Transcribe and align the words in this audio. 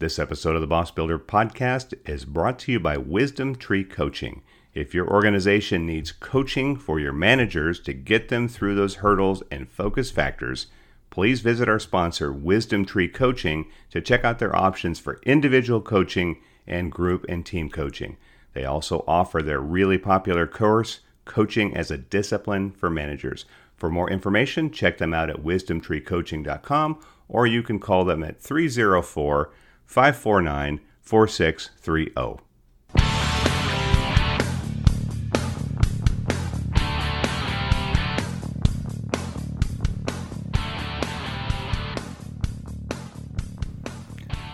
This 0.00 0.18
episode 0.18 0.54
of 0.54 0.62
the 0.62 0.66
Boss 0.66 0.90
Builder 0.90 1.18
podcast 1.18 1.92
is 2.08 2.24
brought 2.24 2.58
to 2.60 2.72
you 2.72 2.80
by 2.80 2.96
Wisdom 2.96 3.54
Tree 3.54 3.84
Coaching. 3.84 4.40
If 4.72 4.94
your 4.94 5.06
organization 5.06 5.84
needs 5.84 6.10
coaching 6.10 6.74
for 6.74 6.98
your 6.98 7.12
managers 7.12 7.78
to 7.80 7.92
get 7.92 8.30
them 8.30 8.48
through 8.48 8.76
those 8.76 8.94
hurdles 9.04 9.42
and 9.50 9.68
focus 9.68 10.10
factors, 10.10 10.68
please 11.10 11.42
visit 11.42 11.68
our 11.68 11.78
sponsor, 11.78 12.32
Wisdom 12.32 12.86
Tree 12.86 13.08
Coaching, 13.08 13.66
to 13.90 14.00
check 14.00 14.24
out 14.24 14.38
their 14.38 14.56
options 14.56 14.98
for 14.98 15.20
individual 15.26 15.82
coaching 15.82 16.40
and 16.66 16.90
group 16.90 17.26
and 17.28 17.44
team 17.44 17.68
coaching. 17.68 18.16
They 18.54 18.64
also 18.64 19.04
offer 19.06 19.42
their 19.42 19.60
really 19.60 19.98
popular 19.98 20.46
course, 20.46 21.00
Coaching 21.26 21.76
as 21.76 21.90
a 21.90 21.98
Discipline 21.98 22.70
for 22.70 22.88
Managers. 22.88 23.44
For 23.76 23.90
more 23.90 24.08
information, 24.08 24.70
check 24.70 24.96
them 24.96 25.12
out 25.12 25.28
at 25.28 25.42
wisdomtreecoaching.com 25.42 26.98
or 27.28 27.46
you 27.46 27.62
can 27.62 27.78
call 27.78 28.06
them 28.06 28.24
at 28.24 28.40
304 28.40 29.50
549 29.90 30.78
4630. 31.00 32.38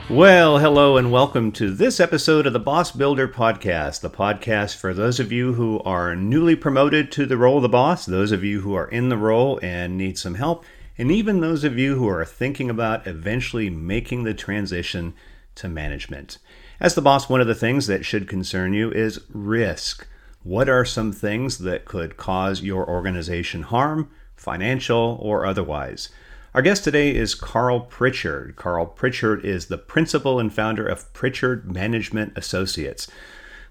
Well, 0.08 0.58
hello 0.58 0.96
and 0.96 1.12
welcome 1.12 1.52
to 1.52 1.70
this 1.70 2.00
episode 2.00 2.46
of 2.46 2.54
the 2.54 2.58
Boss 2.58 2.90
Builder 2.92 3.28
Podcast, 3.28 4.00
the 4.00 4.08
podcast 4.08 4.76
for 4.76 4.94
those 4.94 5.20
of 5.20 5.30
you 5.30 5.52
who 5.52 5.80
are 5.80 6.16
newly 6.16 6.56
promoted 6.56 7.12
to 7.12 7.26
the 7.26 7.36
role 7.36 7.56
of 7.56 7.62
the 7.62 7.68
boss, 7.68 8.06
those 8.06 8.32
of 8.32 8.42
you 8.42 8.62
who 8.62 8.72
are 8.72 8.88
in 8.88 9.10
the 9.10 9.18
role 9.18 9.60
and 9.62 9.98
need 9.98 10.16
some 10.16 10.36
help, 10.36 10.64
and 10.98 11.10
even 11.10 11.40
those 11.40 11.64
of 11.64 11.78
you 11.78 11.96
who 11.96 12.08
are 12.08 12.24
thinking 12.24 12.70
about 12.70 13.06
eventually 13.06 13.70
making 13.70 14.24
the 14.24 14.34
transition 14.34 15.14
to 15.54 15.68
management. 15.68 16.38
As 16.80 16.94
the 16.94 17.02
boss, 17.02 17.28
one 17.28 17.40
of 17.40 17.46
the 17.46 17.54
things 17.54 17.86
that 17.86 18.04
should 18.04 18.28
concern 18.28 18.72
you 18.72 18.90
is 18.90 19.20
risk. 19.30 20.06
What 20.42 20.68
are 20.68 20.84
some 20.84 21.12
things 21.12 21.58
that 21.58 21.84
could 21.84 22.16
cause 22.16 22.62
your 22.62 22.88
organization 22.88 23.62
harm, 23.62 24.10
financial 24.36 25.18
or 25.20 25.44
otherwise? 25.44 26.10
Our 26.54 26.62
guest 26.62 26.84
today 26.84 27.14
is 27.14 27.34
Carl 27.34 27.80
Pritchard. 27.80 28.56
Carl 28.56 28.86
Pritchard 28.86 29.44
is 29.44 29.66
the 29.66 29.76
principal 29.76 30.38
and 30.38 30.52
founder 30.52 30.86
of 30.86 31.12
Pritchard 31.12 31.70
Management 31.70 32.32
Associates. 32.36 33.08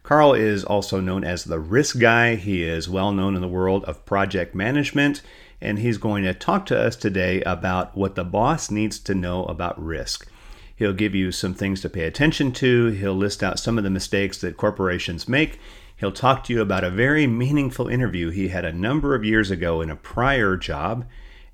Carl 0.03 0.33
is 0.33 0.63
also 0.63 0.99
known 0.99 1.23
as 1.23 1.45
the 1.45 1.59
risk 1.59 1.99
guy. 1.99 2.35
He 2.35 2.63
is 2.63 2.87
well 2.87 3.11
known 3.11 3.35
in 3.35 3.41
the 3.41 3.47
world 3.47 3.83
of 3.85 4.05
project 4.05 4.53
management, 4.53 5.23
and 5.61 5.79
he's 5.79 5.97
going 5.97 6.23
to 6.23 6.33
talk 6.33 6.65
to 6.67 6.79
us 6.79 6.95
today 6.95 7.41
about 7.43 7.95
what 7.95 8.15
the 8.15 8.23
boss 8.23 8.69
needs 8.69 8.99
to 8.99 9.15
know 9.15 9.45
about 9.45 9.83
risk. 9.83 10.27
He'll 10.75 10.93
give 10.93 11.15
you 11.15 11.31
some 11.31 11.53
things 11.53 11.81
to 11.81 11.89
pay 11.89 12.03
attention 12.03 12.51
to, 12.53 12.87
he'll 12.87 13.13
list 13.13 13.43
out 13.43 13.59
some 13.59 13.77
of 13.77 13.83
the 13.83 13.89
mistakes 13.89 14.39
that 14.39 14.57
corporations 14.57 15.27
make. 15.27 15.59
He'll 15.97 16.11
talk 16.11 16.43
to 16.45 16.53
you 16.53 16.61
about 16.61 16.83
a 16.83 16.89
very 16.89 17.25
meaningful 17.25 17.87
interview 17.87 18.29
he 18.29 18.49
had 18.49 18.65
a 18.65 18.73
number 18.73 19.15
of 19.15 19.23
years 19.23 19.49
ago 19.49 19.81
in 19.81 19.89
a 19.89 19.95
prior 19.95 20.57
job 20.57 21.05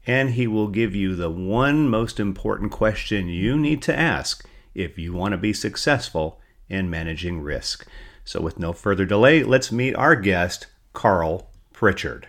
and 0.08 0.32
he 0.32 0.48
will 0.48 0.68
give 0.68 0.96
you 0.96 1.16
the 1.16 1.30
one 1.30 1.88
most 1.88 2.20
important 2.20 2.72
question 2.72 3.28
you 3.28 3.58
need 3.58 3.82
to 3.84 3.98
ask 3.98 4.46
if 4.74 4.98
you 4.98 5.14
want 5.14 5.34
to 5.34 5.38
be 5.38 5.54
successful 5.54 6.40
in 6.70 6.90
managing 6.90 7.42
risk. 7.42 7.86
So, 8.24 8.42
with 8.42 8.60
no 8.60 8.74
further 8.74 9.06
delay, 9.06 9.44
let's 9.44 9.72
meet 9.72 9.96
our 9.96 10.16
guest, 10.16 10.68
Carl 10.94 11.50
Pritchard. 11.74 12.28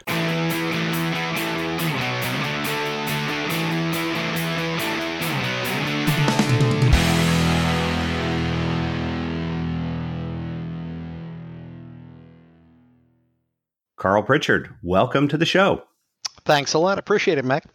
Carl 14.02 14.24
Pritchard, 14.24 14.68
welcome 14.82 15.28
to 15.28 15.38
the 15.38 15.46
show. 15.46 15.84
Thanks 16.44 16.74
a 16.74 16.80
lot. 16.80 16.98
Appreciate 16.98 17.38
it, 17.38 17.44
Mac. 17.44 17.66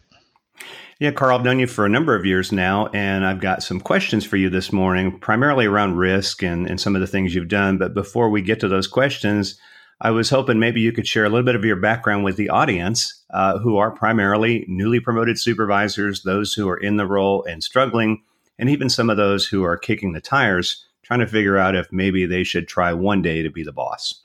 Yeah, 1.00 1.10
Carl, 1.10 1.38
I've 1.38 1.42
known 1.42 1.58
you 1.58 1.66
for 1.66 1.86
a 1.86 1.88
number 1.88 2.14
of 2.14 2.26
years 2.26 2.52
now, 2.52 2.88
and 2.88 3.24
I've 3.24 3.40
got 3.40 3.62
some 3.62 3.80
questions 3.80 4.26
for 4.26 4.36
you 4.36 4.50
this 4.50 4.70
morning, 4.70 5.18
primarily 5.20 5.64
around 5.64 5.96
risk 5.96 6.42
and, 6.42 6.66
and 6.66 6.78
some 6.78 6.94
of 6.94 7.00
the 7.00 7.06
things 7.06 7.34
you've 7.34 7.48
done. 7.48 7.78
But 7.78 7.94
before 7.94 8.28
we 8.28 8.42
get 8.42 8.60
to 8.60 8.68
those 8.68 8.86
questions, 8.86 9.58
I 10.02 10.10
was 10.10 10.28
hoping 10.28 10.58
maybe 10.58 10.82
you 10.82 10.92
could 10.92 11.08
share 11.08 11.24
a 11.24 11.30
little 11.30 11.46
bit 11.46 11.54
of 11.54 11.64
your 11.64 11.76
background 11.76 12.24
with 12.24 12.36
the 12.36 12.50
audience, 12.50 13.24
uh, 13.30 13.58
who 13.60 13.78
are 13.78 13.90
primarily 13.90 14.66
newly 14.68 15.00
promoted 15.00 15.38
supervisors, 15.38 16.24
those 16.24 16.52
who 16.52 16.68
are 16.68 16.76
in 16.76 16.98
the 16.98 17.06
role 17.06 17.42
and 17.44 17.64
struggling, 17.64 18.22
and 18.58 18.68
even 18.68 18.90
some 18.90 19.08
of 19.08 19.16
those 19.16 19.46
who 19.46 19.64
are 19.64 19.78
kicking 19.78 20.12
the 20.12 20.20
tires, 20.20 20.84
trying 21.02 21.20
to 21.20 21.26
figure 21.26 21.56
out 21.56 21.74
if 21.74 21.90
maybe 21.90 22.26
they 22.26 22.44
should 22.44 22.68
try 22.68 22.92
one 22.92 23.22
day 23.22 23.42
to 23.42 23.48
be 23.48 23.64
the 23.64 23.72
boss. 23.72 24.20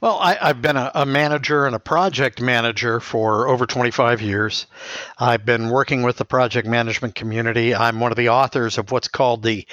Well, 0.00 0.18
I, 0.18 0.34
have 0.34 0.62
been 0.62 0.76
a, 0.76 0.90
a, 0.94 1.06
manager 1.06 1.66
and 1.66 1.74
a 1.74 1.80
project 1.80 2.40
manager 2.40 3.00
for 3.00 3.48
over 3.48 3.66
25 3.66 4.20
years. 4.22 4.66
I've 5.18 5.44
been 5.44 5.70
working 5.70 6.02
with 6.02 6.16
the 6.16 6.24
project 6.24 6.66
management 6.66 7.14
community. 7.14 7.74
I'm 7.74 8.00
one 8.00 8.12
of 8.12 8.16
the 8.16 8.28
authors 8.28 8.78
of 8.78 8.92
what's 8.92 9.08
called 9.08 9.42
the 9.42 9.66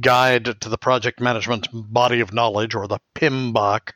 Guide 0.00 0.60
to 0.60 0.68
the 0.68 0.78
Project 0.78 1.20
Management 1.20 1.68
Body 1.72 2.20
of 2.20 2.32
Knowledge, 2.32 2.74
or 2.74 2.86
the 2.86 3.00
PMBOK. 3.16 3.92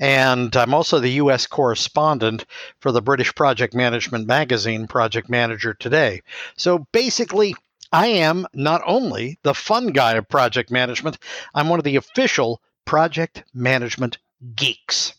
And 0.00 0.54
I'm 0.56 0.74
also 0.74 0.98
the 0.98 1.12
U.S. 1.22 1.46
correspondent 1.46 2.44
for 2.80 2.90
the 2.90 3.02
British 3.02 3.34
project 3.34 3.74
management 3.74 4.26
magazine, 4.26 4.88
Project 4.88 5.28
Manager 5.28 5.74
Today. 5.74 6.22
So 6.56 6.86
basically, 6.92 7.54
I 7.92 8.08
am 8.08 8.46
not 8.52 8.82
only 8.84 9.38
the 9.42 9.54
fun 9.54 9.88
guy 9.88 10.14
of 10.14 10.28
project 10.28 10.70
management, 10.70 11.18
I'm 11.54 11.68
one 11.68 11.78
of 11.78 11.84
the 11.84 11.96
official 11.96 12.60
project 12.84 13.44
management 13.54 14.18
geeks. 14.54 15.14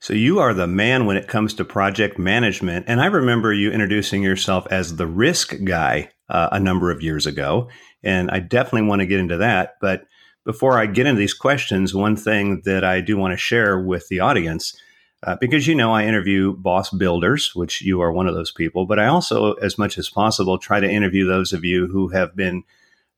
So 0.00 0.14
you 0.14 0.38
are 0.38 0.54
the 0.54 0.66
man 0.66 1.04
when 1.04 1.18
it 1.18 1.28
comes 1.28 1.52
to 1.54 1.64
project 1.64 2.18
management. 2.18 2.86
And 2.88 3.00
I 3.00 3.06
remember 3.06 3.52
you 3.52 3.70
introducing 3.70 4.22
yourself 4.22 4.66
as 4.70 4.96
the 4.96 5.06
risk 5.06 5.54
guy 5.64 6.10
uh, 6.30 6.48
a 6.52 6.60
number 6.60 6.90
of 6.90 7.02
years 7.02 7.26
ago. 7.26 7.68
And 8.02 8.30
I 8.30 8.38
definitely 8.38 8.88
want 8.88 9.00
to 9.00 9.06
get 9.06 9.20
into 9.20 9.36
that. 9.36 9.76
But 9.80 10.04
before 10.44 10.78
I 10.78 10.86
get 10.86 11.06
into 11.06 11.18
these 11.18 11.34
questions, 11.34 11.94
one 11.94 12.16
thing 12.16 12.62
that 12.64 12.82
I 12.82 13.02
do 13.02 13.18
want 13.18 13.32
to 13.32 13.36
share 13.36 13.78
with 13.78 14.08
the 14.08 14.20
audience, 14.20 14.74
uh, 15.22 15.36
because 15.38 15.66
you 15.66 15.74
know 15.74 15.92
I 15.92 16.06
interview 16.06 16.56
boss 16.56 16.88
builders, 16.88 17.54
which 17.54 17.82
you 17.82 18.00
are 18.00 18.10
one 18.10 18.26
of 18.26 18.34
those 18.34 18.50
people, 18.50 18.86
but 18.86 18.98
I 18.98 19.06
also, 19.06 19.52
as 19.54 19.76
much 19.76 19.98
as 19.98 20.08
possible, 20.08 20.56
try 20.56 20.80
to 20.80 20.90
interview 20.90 21.26
those 21.26 21.52
of 21.52 21.62
you 21.62 21.88
who 21.88 22.08
have 22.08 22.34
been 22.34 22.64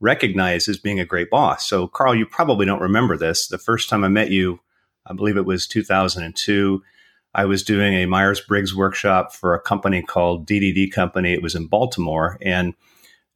recognized 0.00 0.68
as 0.68 0.78
being 0.78 0.98
a 0.98 1.06
great 1.06 1.30
boss. 1.30 1.68
So, 1.68 1.86
Carl, 1.86 2.16
you 2.16 2.26
probably 2.26 2.66
don't 2.66 2.82
remember 2.82 3.16
this. 3.16 3.46
The 3.46 3.56
first 3.56 3.88
time 3.88 4.02
I 4.02 4.08
met 4.08 4.32
you 4.32 4.58
I 5.06 5.14
believe 5.14 5.36
it 5.36 5.46
was 5.46 5.66
2002. 5.66 6.82
I 7.34 7.44
was 7.44 7.62
doing 7.62 7.94
a 7.94 8.06
Myers 8.06 8.40
Briggs 8.40 8.74
workshop 8.74 9.32
for 9.32 9.54
a 9.54 9.60
company 9.60 10.02
called 10.02 10.46
DDD 10.46 10.92
Company. 10.92 11.32
It 11.32 11.42
was 11.42 11.54
in 11.54 11.66
Baltimore. 11.66 12.38
And 12.42 12.74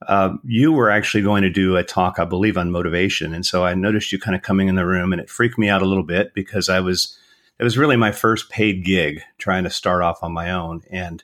uh, 0.07 0.35
you 0.43 0.71
were 0.71 0.91
actually 0.91 1.23
going 1.23 1.41
to 1.41 1.49
do 1.49 1.75
a 1.75 1.83
talk, 1.83 2.19
I 2.19 2.25
believe, 2.25 2.57
on 2.57 2.71
motivation. 2.71 3.33
And 3.33 3.45
so 3.45 3.65
I 3.65 3.73
noticed 3.73 4.11
you 4.11 4.19
kind 4.19 4.35
of 4.35 4.43
coming 4.43 4.67
in 4.67 4.75
the 4.75 4.85
room, 4.85 5.11
and 5.11 5.19
it 5.19 5.29
freaked 5.29 5.57
me 5.57 5.69
out 5.69 5.81
a 5.81 5.87
little 5.87 6.03
bit 6.03 6.33
because 6.35 6.69
I 6.69 6.79
was, 6.79 7.17
it 7.59 7.63
was 7.63 7.77
really 7.77 7.95
my 7.95 8.11
first 8.11 8.49
paid 8.51 8.85
gig 8.85 9.21
trying 9.39 9.63
to 9.63 9.71
start 9.71 10.03
off 10.03 10.21
on 10.21 10.31
my 10.31 10.51
own. 10.51 10.83
And 10.91 11.23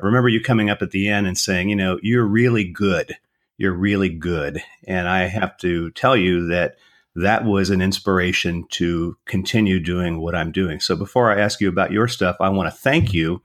I 0.00 0.04
remember 0.04 0.28
you 0.28 0.42
coming 0.42 0.68
up 0.68 0.82
at 0.82 0.90
the 0.90 1.08
end 1.08 1.26
and 1.26 1.38
saying, 1.38 1.70
you 1.70 1.76
know, 1.76 1.98
you're 2.02 2.26
really 2.26 2.64
good. 2.64 3.16
You're 3.56 3.72
really 3.72 4.10
good. 4.10 4.62
And 4.86 5.08
I 5.08 5.28
have 5.28 5.56
to 5.58 5.90
tell 5.92 6.16
you 6.16 6.48
that 6.48 6.76
that 7.14 7.44
was 7.44 7.70
an 7.70 7.82
inspiration 7.82 8.64
to 8.70 9.16
continue 9.26 9.78
doing 9.78 10.20
what 10.20 10.34
I'm 10.34 10.52
doing. 10.52 10.80
So 10.80 10.96
before 10.96 11.30
I 11.30 11.40
ask 11.40 11.60
you 11.60 11.68
about 11.68 11.92
your 11.92 12.08
stuff, 12.08 12.36
I 12.40 12.48
want 12.48 12.72
to 12.72 12.76
thank 12.76 13.12
you. 13.12 13.42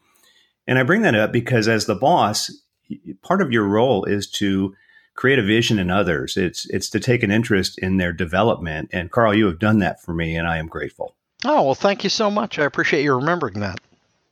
And 0.66 0.80
I 0.80 0.84
bring 0.84 1.02
that 1.02 1.16
up 1.16 1.32
because 1.32 1.68
as 1.68 1.86
the 1.86 1.96
boss, 1.96 2.52
part 3.22 3.42
of 3.42 3.52
your 3.52 3.66
role 3.66 4.06
is 4.06 4.30
to 4.32 4.74
create 5.16 5.40
a 5.40 5.44
vision 5.44 5.80
in 5.80 5.90
others. 5.90 6.38
It's 6.38 6.70
it's 6.70 6.90
to 6.92 7.00
take 7.00 7.24
an 7.24 7.32
interest 7.32 7.78
in 7.80 7.98
their 7.98 8.14
development. 8.14 8.90
And 8.94 9.12
Carl, 9.12 9.36
you 9.36 9.46
have 9.48 9.60
done 9.60 9.80
that 9.80 10.02
for 10.02 10.14
me 10.14 10.36
and 10.36 10.48
I 10.48 10.58
am 10.58 10.68
grateful. 10.68 11.16
Oh, 11.44 11.64
well, 11.64 11.76
thank 11.76 12.04
you 12.04 12.10
so 12.10 12.32
much. 12.32 12.60
I 12.60 12.66
appreciate 12.66 13.04
you 13.04 13.14
remembering 13.14 13.60
that. 13.60 13.80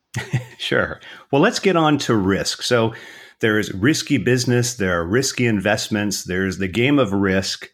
sure. 0.58 1.02
Well, 1.31 1.42
let's 1.42 1.60
get 1.60 1.76
on 1.76 1.98
to 2.00 2.16
risk. 2.16 2.62
So 2.62 2.94
there's 3.42 3.74
risky 3.74 4.18
business, 4.18 4.76
there 4.76 5.00
are 5.00 5.06
risky 5.06 5.46
investments, 5.46 6.24
there's 6.24 6.58
the 6.58 6.68
game 6.68 7.00
of 7.00 7.12
risk. 7.12 7.70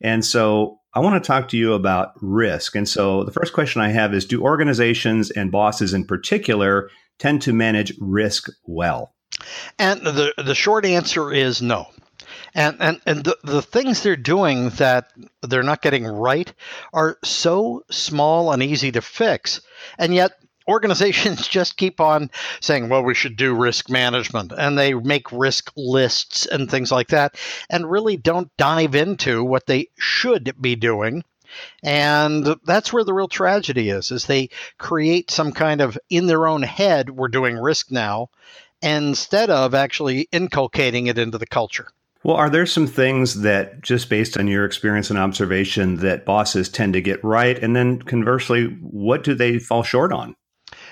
And 0.00 0.24
so 0.24 0.80
I 0.96 1.00
want 1.00 1.22
to 1.22 1.26
talk 1.26 1.48
to 1.48 1.58
you 1.58 1.74
about 1.74 2.14
risk. 2.22 2.74
And 2.74 2.88
so 2.88 3.22
the 3.22 3.30
first 3.30 3.52
question 3.52 3.82
I 3.82 3.90
have 3.90 4.14
is 4.14 4.24
Do 4.24 4.42
organizations 4.42 5.30
and 5.30 5.52
bosses 5.52 5.92
in 5.92 6.06
particular 6.06 6.88
tend 7.18 7.42
to 7.42 7.52
manage 7.52 7.92
risk 8.00 8.48
well? 8.64 9.12
And 9.78 10.00
the, 10.00 10.32
the 10.38 10.54
short 10.54 10.86
answer 10.86 11.30
is 11.30 11.60
no. 11.60 11.88
And, 12.54 12.78
and, 12.80 13.00
and 13.04 13.24
the, 13.24 13.36
the 13.44 13.60
things 13.60 14.02
they're 14.02 14.16
doing 14.16 14.70
that 14.70 15.12
they're 15.42 15.62
not 15.62 15.82
getting 15.82 16.06
right 16.06 16.50
are 16.94 17.18
so 17.22 17.84
small 17.90 18.50
and 18.50 18.62
easy 18.62 18.90
to 18.92 19.02
fix. 19.02 19.60
And 19.98 20.14
yet, 20.14 20.32
organizations 20.68 21.48
just 21.48 21.76
keep 21.76 22.00
on 22.00 22.30
saying, 22.60 22.88
well, 22.88 23.02
we 23.02 23.14
should 23.14 23.36
do 23.36 23.54
risk 23.54 23.90
management, 23.90 24.52
and 24.56 24.78
they 24.78 24.94
make 24.94 25.30
risk 25.32 25.72
lists 25.76 26.46
and 26.46 26.70
things 26.70 26.90
like 26.90 27.08
that, 27.08 27.36
and 27.70 27.90
really 27.90 28.16
don't 28.16 28.54
dive 28.56 28.94
into 28.94 29.44
what 29.44 29.66
they 29.66 29.88
should 29.98 30.54
be 30.60 30.76
doing. 30.76 31.22
And 31.82 32.56
that's 32.64 32.92
where 32.92 33.04
the 33.04 33.14
real 33.14 33.28
tragedy 33.28 33.88
is, 33.88 34.10
is 34.10 34.26
they 34.26 34.50
create 34.78 35.30
some 35.30 35.52
kind 35.52 35.80
of 35.80 35.96
in 36.10 36.26
their 36.26 36.46
own 36.46 36.62
head, 36.62 37.10
we're 37.10 37.28
doing 37.28 37.56
risk 37.56 37.90
now, 37.90 38.30
instead 38.82 39.48
of 39.48 39.74
actually 39.74 40.28
inculcating 40.32 41.06
it 41.06 41.18
into 41.18 41.38
the 41.38 41.46
culture. 41.46 41.88
Well, 42.22 42.36
are 42.36 42.50
there 42.50 42.66
some 42.66 42.88
things 42.88 43.42
that, 43.42 43.82
just 43.82 44.10
based 44.10 44.36
on 44.36 44.48
your 44.48 44.64
experience 44.64 45.10
and 45.10 45.18
observation, 45.18 45.98
that 45.98 46.24
bosses 46.24 46.68
tend 46.68 46.94
to 46.94 47.00
get 47.00 47.22
right? 47.22 47.56
And 47.56 47.76
then 47.76 48.02
conversely, 48.02 48.64
what 48.80 49.22
do 49.22 49.34
they 49.34 49.60
fall 49.60 49.84
short 49.84 50.12
on? 50.12 50.34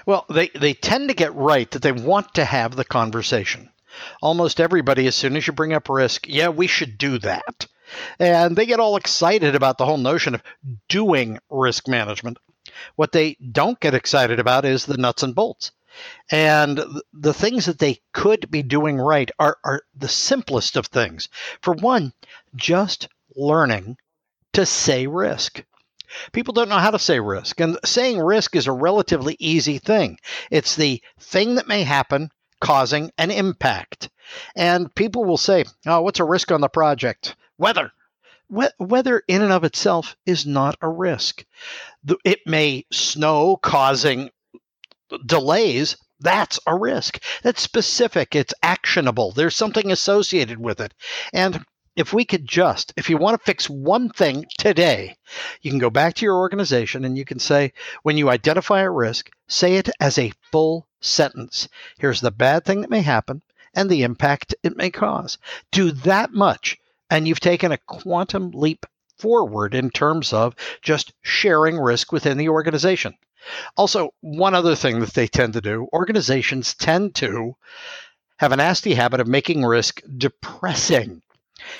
Well, 0.07 0.27
they, 0.29 0.49
they 0.49 0.75
tend 0.75 1.09
to 1.09 1.15
get 1.15 1.35
right 1.35 1.71
that 1.71 1.83
they 1.83 1.93
want 1.93 2.35
to 2.35 2.45
have 2.45 2.77
the 2.77 2.85
conversation. 2.85 3.71
Almost 4.21 4.61
everybody, 4.61 5.07
as 5.07 5.15
soon 5.15 5.37
as 5.37 5.47
you 5.47 5.53
bring 5.53 5.73
up 5.73 5.89
risk, 5.89 6.27
yeah, 6.29 6.49
we 6.49 6.67
should 6.67 6.99
do 6.99 7.19
that. 7.21 7.67
And 8.19 8.57
they 8.57 8.67
get 8.67 8.81
all 8.81 8.97
excited 8.97 9.55
about 9.55 9.79
the 9.79 9.87
whole 9.87 9.99
notion 9.99 10.35
of 10.35 10.43
doing 10.89 11.39
risk 11.49 11.87
management. 11.89 12.39
What 12.97 13.13
they 13.13 13.35
don't 13.35 13.79
get 13.79 13.95
excited 13.95 14.41
about 14.41 14.65
is 14.65 14.85
the 14.85 14.97
nuts 14.97 15.23
and 15.23 15.35
bolts. 15.35 15.71
And 16.31 16.83
the 17.13 17.35
things 17.35 17.67
that 17.67 17.79
they 17.79 18.01
could 18.13 18.51
be 18.51 18.63
doing 18.63 18.99
right 18.99 19.31
are, 19.39 19.59
are 19.63 19.83
the 19.95 20.09
simplest 20.09 20.77
of 20.77 20.87
things. 20.87 21.29
For 21.63 21.75
one, 21.75 22.13
just 22.57 23.09
learning 23.37 23.97
to 24.55 24.67
say 24.67 25.07
risk. 25.07 25.63
People 26.33 26.55
don't 26.55 26.69
know 26.69 26.79
how 26.79 26.91
to 26.91 26.99
say 26.99 27.21
risk, 27.21 27.61
and 27.61 27.79
saying 27.85 28.19
risk 28.19 28.57
is 28.57 28.67
a 28.67 28.73
relatively 28.73 29.37
easy 29.39 29.79
thing. 29.79 30.19
It's 30.51 30.77
the 30.77 31.03
thing 31.21 31.57
that 31.57 31.69
may 31.69 31.83
happen 31.83 32.31
causing 32.61 33.11
an 33.19 33.31
impact. 33.31 34.11
And 34.57 34.95
people 34.95 35.25
will 35.25 35.37
say, 35.37 35.65
Oh, 35.87 36.01
what's 36.01 36.21
a 36.21 36.25
risk 36.25 36.51
on 36.51 36.61
the 36.61 36.69
project? 36.69 37.37
Weather. 37.59 37.93
Weather 38.79 39.23
in 39.27 39.43
and 39.43 39.53
of 39.53 39.65
itself 39.65 40.17
is 40.27 40.47
not 40.47 40.77
a 40.81 40.89
risk. 40.89 41.45
It 42.25 42.41
may 42.47 42.87
snow 42.93 43.57
causing 43.57 44.31
delays, 45.27 45.97
that's 46.21 46.59
a 46.67 46.75
risk. 46.77 47.23
That's 47.43 47.63
specific, 47.63 48.35
it's 48.35 48.55
actionable, 48.63 49.33
there's 49.33 49.57
something 49.57 49.91
associated 49.91 50.59
with 50.59 50.81
it. 50.81 50.95
And 51.33 51.65
if 51.97 52.13
we 52.13 52.25
could 52.25 52.47
just, 52.47 52.93
if 52.97 53.09
you 53.09 53.17
want 53.17 53.39
to 53.39 53.45
fix 53.45 53.71
one 53.71 54.09
thing 54.09 54.45
today, 54.59 55.17
you 55.63 55.71
can 55.71 55.79
go 55.79 55.91
back 55.91 56.15
to 56.15 56.25
your 56.25 56.37
organization 56.37 57.05
and 57.05 57.17
you 57.17 57.25
can 57.25 57.39
say, 57.39 57.73
when 58.03 58.17
you 58.17 58.31
identify 58.31 58.81
a 58.81 58.91
risk, 58.91 59.31
say 59.49 59.77
it 59.77 59.89
as 60.01 60.19
a 60.19 60.33
full 60.51 60.87
sentence. 61.01 61.69
Here's 61.99 62.21
the 62.21 62.31
bad 62.31 62.65
thing 62.65 62.81
that 62.81 62.91
may 62.91 63.03
happen 63.03 63.43
and 63.75 63.89
the 63.89 64.03
impact 64.03 64.55
it 64.63 64.77
may 64.77 64.91
cause. 64.91 65.39
Do 65.71 65.91
that 65.91 66.33
much, 66.33 66.79
and 67.11 67.29
you've 67.29 67.41
taken 67.41 67.73
a 67.73 67.79
quantum 67.79 68.51
leap 68.53 68.87
forward 69.19 69.75
in 69.75 69.91
terms 69.91 70.33
of 70.33 70.55
just 70.83 71.13
sharing 71.23 71.79
risk 71.79 72.13
within 72.13 72.39
the 72.39 72.49
organization. 72.49 73.15
Also, 73.77 74.15
one 74.21 74.55
other 74.55 74.75
thing 74.75 75.01
that 75.01 75.13
they 75.13 75.27
tend 75.27 75.53
to 75.53 75.61
do 75.61 75.87
organizations 75.93 76.75
tend 76.75 77.15
to 77.17 77.55
have 78.39 78.53
a 78.53 78.57
nasty 78.57 78.95
habit 78.95 79.21
of 79.21 79.29
making 79.29 79.63
risk 79.63 80.01
depressing. 80.17 81.23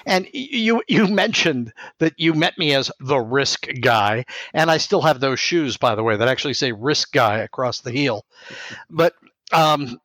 And 0.07 0.29
you 0.33 0.83
you 0.89 1.07
mentioned 1.09 1.73
that 1.99 2.15
you 2.17 2.35
met 2.35 2.59
me 2.59 2.75
as 2.75 2.91
the 3.01 3.19
risk 3.19 3.67
guy, 3.81 4.25
and 4.53 4.71
I 4.71 4.79
still 4.79 5.03
have 5.03 5.21
those 5.21 5.41
shoes, 5.41 5.77
by 5.77 5.95
the 5.95 6.03
way, 6.03 6.17
that 6.17 6.29
actually 6.29 6.55
say 6.55 6.73
risk 6.73 7.13
guy 7.13 7.39
across 7.39 7.81
the 7.81 7.93
heel. 7.93 8.25
But 8.91 9.15
um, 9.53 9.99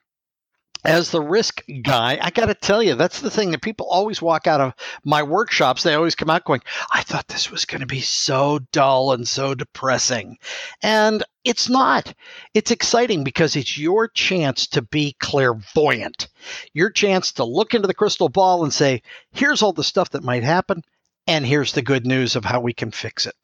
as 0.86 1.12
the 1.12 1.22
risk 1.22 1.62
guy, 1.82 2.18
I 2.22 2.30
got 2.30 2.46
to 2.46 2.54
tell 2.54 2.82
you, 2.82 2.96
that's 2.96 3.20
the 3.20 3.30
thing 3.32 3.52
that 3.52 3.62
people 3.62 3.88
always 3.88 4.22
walk 4.22 4.48
out 4.48 4.62
of 4.62 4.74
my 5.04 5.24
workshops. 5.24 5.84
They 5.84 5.94
always 5.94 6.16
come 6.16 6.30
out 6.30 6.46
going, 6.46 6.62
I 6.92 7.04
thought 7.04 7.28
this 7.28 7.52
was 7.52 7.66
going 7.66 7.82
to 7.82 7.88
be 7.88 8.02
so 8.02 8.60
dull 8.72 9.12
and 9.12 9.28
so 9.28 9.56
depressing. 9.56 10.38
And 10.82 11.24
it's 11.44 11.70
not. 11.70 12.14
It's 12.54 12.72
exciting 12.72 13.24
because 13.24 13.56
it's 13.56 13.78
your 13.78 14.08
chance 14.08 14.68
to 14.68 14.82
be 14.82 15.16
clairvoyant, 15.20 16.28
your 16.74 16.90
chance 16.90 17.32
to 17.34 17.44
look 17.44 17.74
into 17.74 17.88
the 17.88 17.94
crystal 17.94 18.30
ball 18.30 18.64
and 18.64 18.74
say, 18.74 19.02
here's 19.32 19.62
all 19.62 19.74
the 19.74 19.84
stuff 19.84 20.12
that 20.12 20.24
might 20.24 20.44
happen, 20.44 20.84
and 21.28 21.46
here's 21.46 21.74
the 21.74 21.82
good 21.82 22.06
news 22.06 22.36
of 22.36 22.46
how 22.46 22.60
we 22.60 22.74
can 22.74 22.92
fix 22.92 23.26
it. 23.26 23.36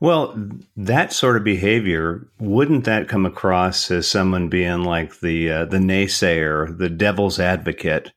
Well, 0.00 0.34
that 0.78 1.12
sort 1.12 1.36
of 1.36 1.44
behavior 1.44 2.26
wouldn't 2.38 2.84
that 2.84 3.08
come 3.08 3.26
across 3.26 3.90
as 3.90 4.08
someone 4.08 4.48
being 4.48 4.82
like 4.82 5.20
the 5.20 5.50
uh, 5.50 5.64
the 5.66 5.76
naysayer, 5.76 6.76
the 6.78 6.88
devil's 6.88 7.38
advocate? 7.38 8.10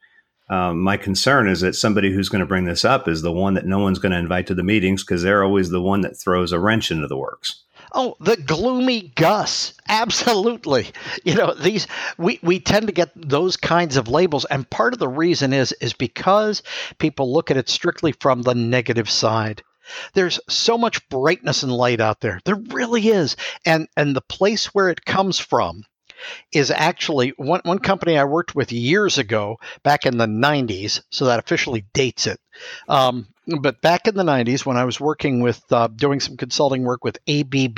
Um, 0.49 0.81
my 0.81 0.95
concern 0.95 1.49
is 1.49 1.59
that 1.61 1.75
somebody 1.75 2.13
who's 2.13 2.29
going 2.29 2.41
to 2.41 2.45
bring 2.45 2.65
this 2.65 2.85
up 2.85 3.07
is 3.09 3.21
the 3.21 3.31
one 3.33 3.55
that 3.55 3.65
no 3.65 3.79
one's 3.79 3.99
going 3.99 4.11
to 4.13 4.17
invite 4.17 4.47
to 4.47 4.55
the 4.55 4.63
meetings 4.63 5.03
because 5.03 5.23
they're 5.23 5.43
always 5.43 5.71
the 5.71 5.81
one 5.81 6.01
that 6.01 6.17
throws 6.17 6.53
a 6.53 6.59
wrench 6.59 6.89
into 6.89 7.07
the 7.07 7.17
works. 7.17 7.63
Oh, 7.93 8.15
the 8.19 8.37
gloomy 8.37 9.11
Gus. 9.15 9.73
Absolutely. 9.87 10.87
You 11.23 11.35
know, 11.35 11.53
these 11.53 11.87
we, 12.17 12.39
we 12.41 12.59
tend 12.59 12.87
to 12.87 12.93
get 12.93 13.11
those 13.15 13.55
kinds 13.57 13.97
of 13.97 14.07
labels 14.07 14.45
and 14.45 14.69
part 14.69 14.93
of 14.93 14.99
the 14.99 15.07
reason 15.07 15.53
is 15.53 15.71
is 15.73 15.93
because 15.93 16.63
people 16.97 17.31
look 17.31 17.51
at 17.51 17.57
it 17.57 17.69
strictly 17.69 18.11
from 18.11 18.41
the 18.41 18.55
negative 18.55 19.09
side. 19.09 19.63
There's 20.13 20.39
so 20.49 20.77
much 20.77 21.07
brightness 21.09 21.63
and 21.63 21.71
light 21.71 21.99
out 21.99 22.19
there. 22.21 22.39
There 22.45 22.61
really 22.69 23.09
is. 23.09 23.35
And 23.65 23.87
and 23.95 24.15
the 24.15 24.21
place 24.21 24.67
where 24.67 24.89
it 24.89 25.05
comes 25.05 25.39
from 25.39 25.83
is 26.53 26.71
actually 26.71 27.33
one, 27.37 27.61
one 27.63 27.79
company 27.79 28.17
I 28.17 28.23
worked 28.23 28.55
with 28.55 28.71
years 28.71 29.17
ago, 29.17 29.57
back 29.83 30.05
in 30.05 30.17
the 30.17 30.27
90s, 30.27 31.01
so 31.09 31.25
that 31.25 31.39
officially 31.39 31.85
dates 31.93 32.27
it. 32.27 32.39
Um, 32.87 33.27
but 33.47 33.81
back 33.81 34.07
in 34.07 34.15
the 34.15 34.23
90s, 34.23 34.65
when 34.65 34.77
I 34.77 34.85
was 34.85 34.99
working 34.99 35.41
with 35.41 35.61
uh, 35.71 35.87
doing 35.87 36.19
some 36.19 36.37
consulting 36.37 36.83
work 36.83 37.03
with 37.03 37.19
ABB, 37.27 37.77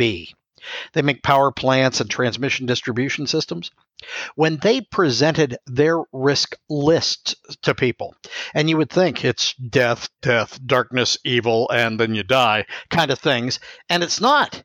they 0.93 1.01
make 1.01 1.23
power 1.23 1.51
plants 1.51 2.01
and 2.01 2.09
transmission 2.09 2.65
distribution 2.65 3.27
systems. 3.27 3.71
When 4.35 4.57
they 4.57 4.81
presented 4.81 5.57
their 5.65 6.01
risk 6.11 6.55
list 6.69 7.35
to 7.63 7.73
people, 7.73 8.15
and 8.53 8.69
you 8.69 8.77
would 8.77 8.89
think 8.89 9.23
it's 9.23 9.53
death, 9.55 10.09
death, 10.21 10.59
darkness, 10.65 11.17
evil, 11.23 11.69
and 11.71 11.99
then 11.99 12.13
you 12.13 12.23
die 12.23 12.65
kind 12.89 13.11
of 13.11 13.19
things, 13.19 13.59
and 13.89 14.03
it's 14.03 14.19
not. 14.19 14.63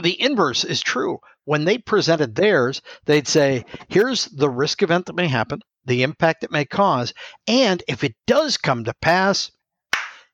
The 0.00 0.20
inverse 0.20 0.64
is 0.64 0.80
true. 0.80 1.20
When 1.44 1.64
they 1.64 1.78
presented 1.78 2.34
theirs, 2.34 2.80
they'd 3.04 3.28
say, 3.28 3.64
here's 3.88 4.26
the 4.26 4.50
risk 4.50 4.82
event 4.82 5.06
that 5.06 5.16
may 5.16 5.28
happen, 5.28 5.60
the 5.84 6.02
impact 6.02 6.44
it 6.44 6.50
may 6.50 6.64
cause, 6.64 7.12
and 7.46 7.82
if 7.86 8.02
it 8.02 8.14
does 8.26 8.56
come 8.56 8.84
to 8.84 8.94
pass, 8.94 9.50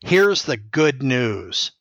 here's 0.01 0.43
the 0.43 0.57
good 0.57 1.03
news. 1.03 1.73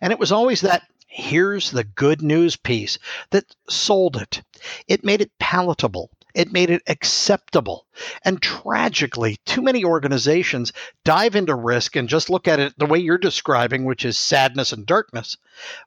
And 0.00 0.12
it 0.12 0.18
was 0.18 0.32
always 0.32 0.60
that 0.62 0.82
here's 1.06 1.70
the 1.70 1.84
good 1.84 2.22
news 2.22 2.56
piece 2.56 2.98
that 3.30 3.44
sold 3.68 4.16
it. 4.16 4.42
It 4.86 5.04
made 5.04 5.20
it 5.20 5.32
palatable. 5.38 6.10
It 6.34 6.52
made 6.52 6.68
it 6.68 6.82
acceptable. 6.86 7.86
And 8.22 8.42
tragically, 8.42 9.38
too 9.46 9.62
many 9.62 9.84
organizations 9.84 10.74
dive 11.02 11.34
into 11.34 11.54
risk 11.54 11.96
and 11.96 12.10
just 12.10 12.28
look 12.28 12.46
at 12.46 12.60
it 12.60 12.74
the 12.78 12.84
way 12.84 12.98
you're 12.98 13.16
describing, 13.16 13.86
which 13.86 14.04
is 14.04 14.18
sadness 14.18 14.72
and 14.72 14.84
darkness, 14.84 15.38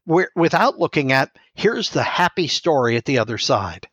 without 0.08 0.80
looking 0.80 1.12
at 1.12 1.30
here's 1.54 1.92
the 1.92 2.02
happy 2.02 2.48
story 2.48 2.98
at 2.98 3.06
the 3.06 3.20
other 3.20 3.38
side. 3.38 3.88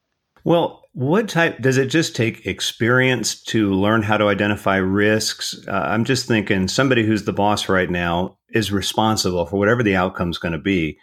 Well, 0.45 0.86
what 0.97 1.29
type 1.29 1.61
does 1.61 1.77
it 1.77 1.89
just 1.89 2.17
take 2.17 2.47
experience 2.47 3.39
to 3.39 3.71
learn 3.71 4.03
how 4.03 4.17
to 4.17 4.29
identify 4.29 4.77
risks? 4.77 5.55
Uh, 5.69 5.73
I'm 5.73 6.07
just 6.07 6.27
thinking 6.27 6.69
somebody 6.69 7.05
who's 7.05 7.25
the 7.25 7.35
boss 7.35 7.69
right 7.69 7.91
now 7.91 8.39
is 8.49 8.73
responsible 8.73 9.45
for 9.45 9.59
whatever 9.59 9.83
the 9.83 9.95
outcome 9.95 10.31
is 10.31 10.39
going 10.39 10.53
to 10.53 10.59
be. 10.59 10.99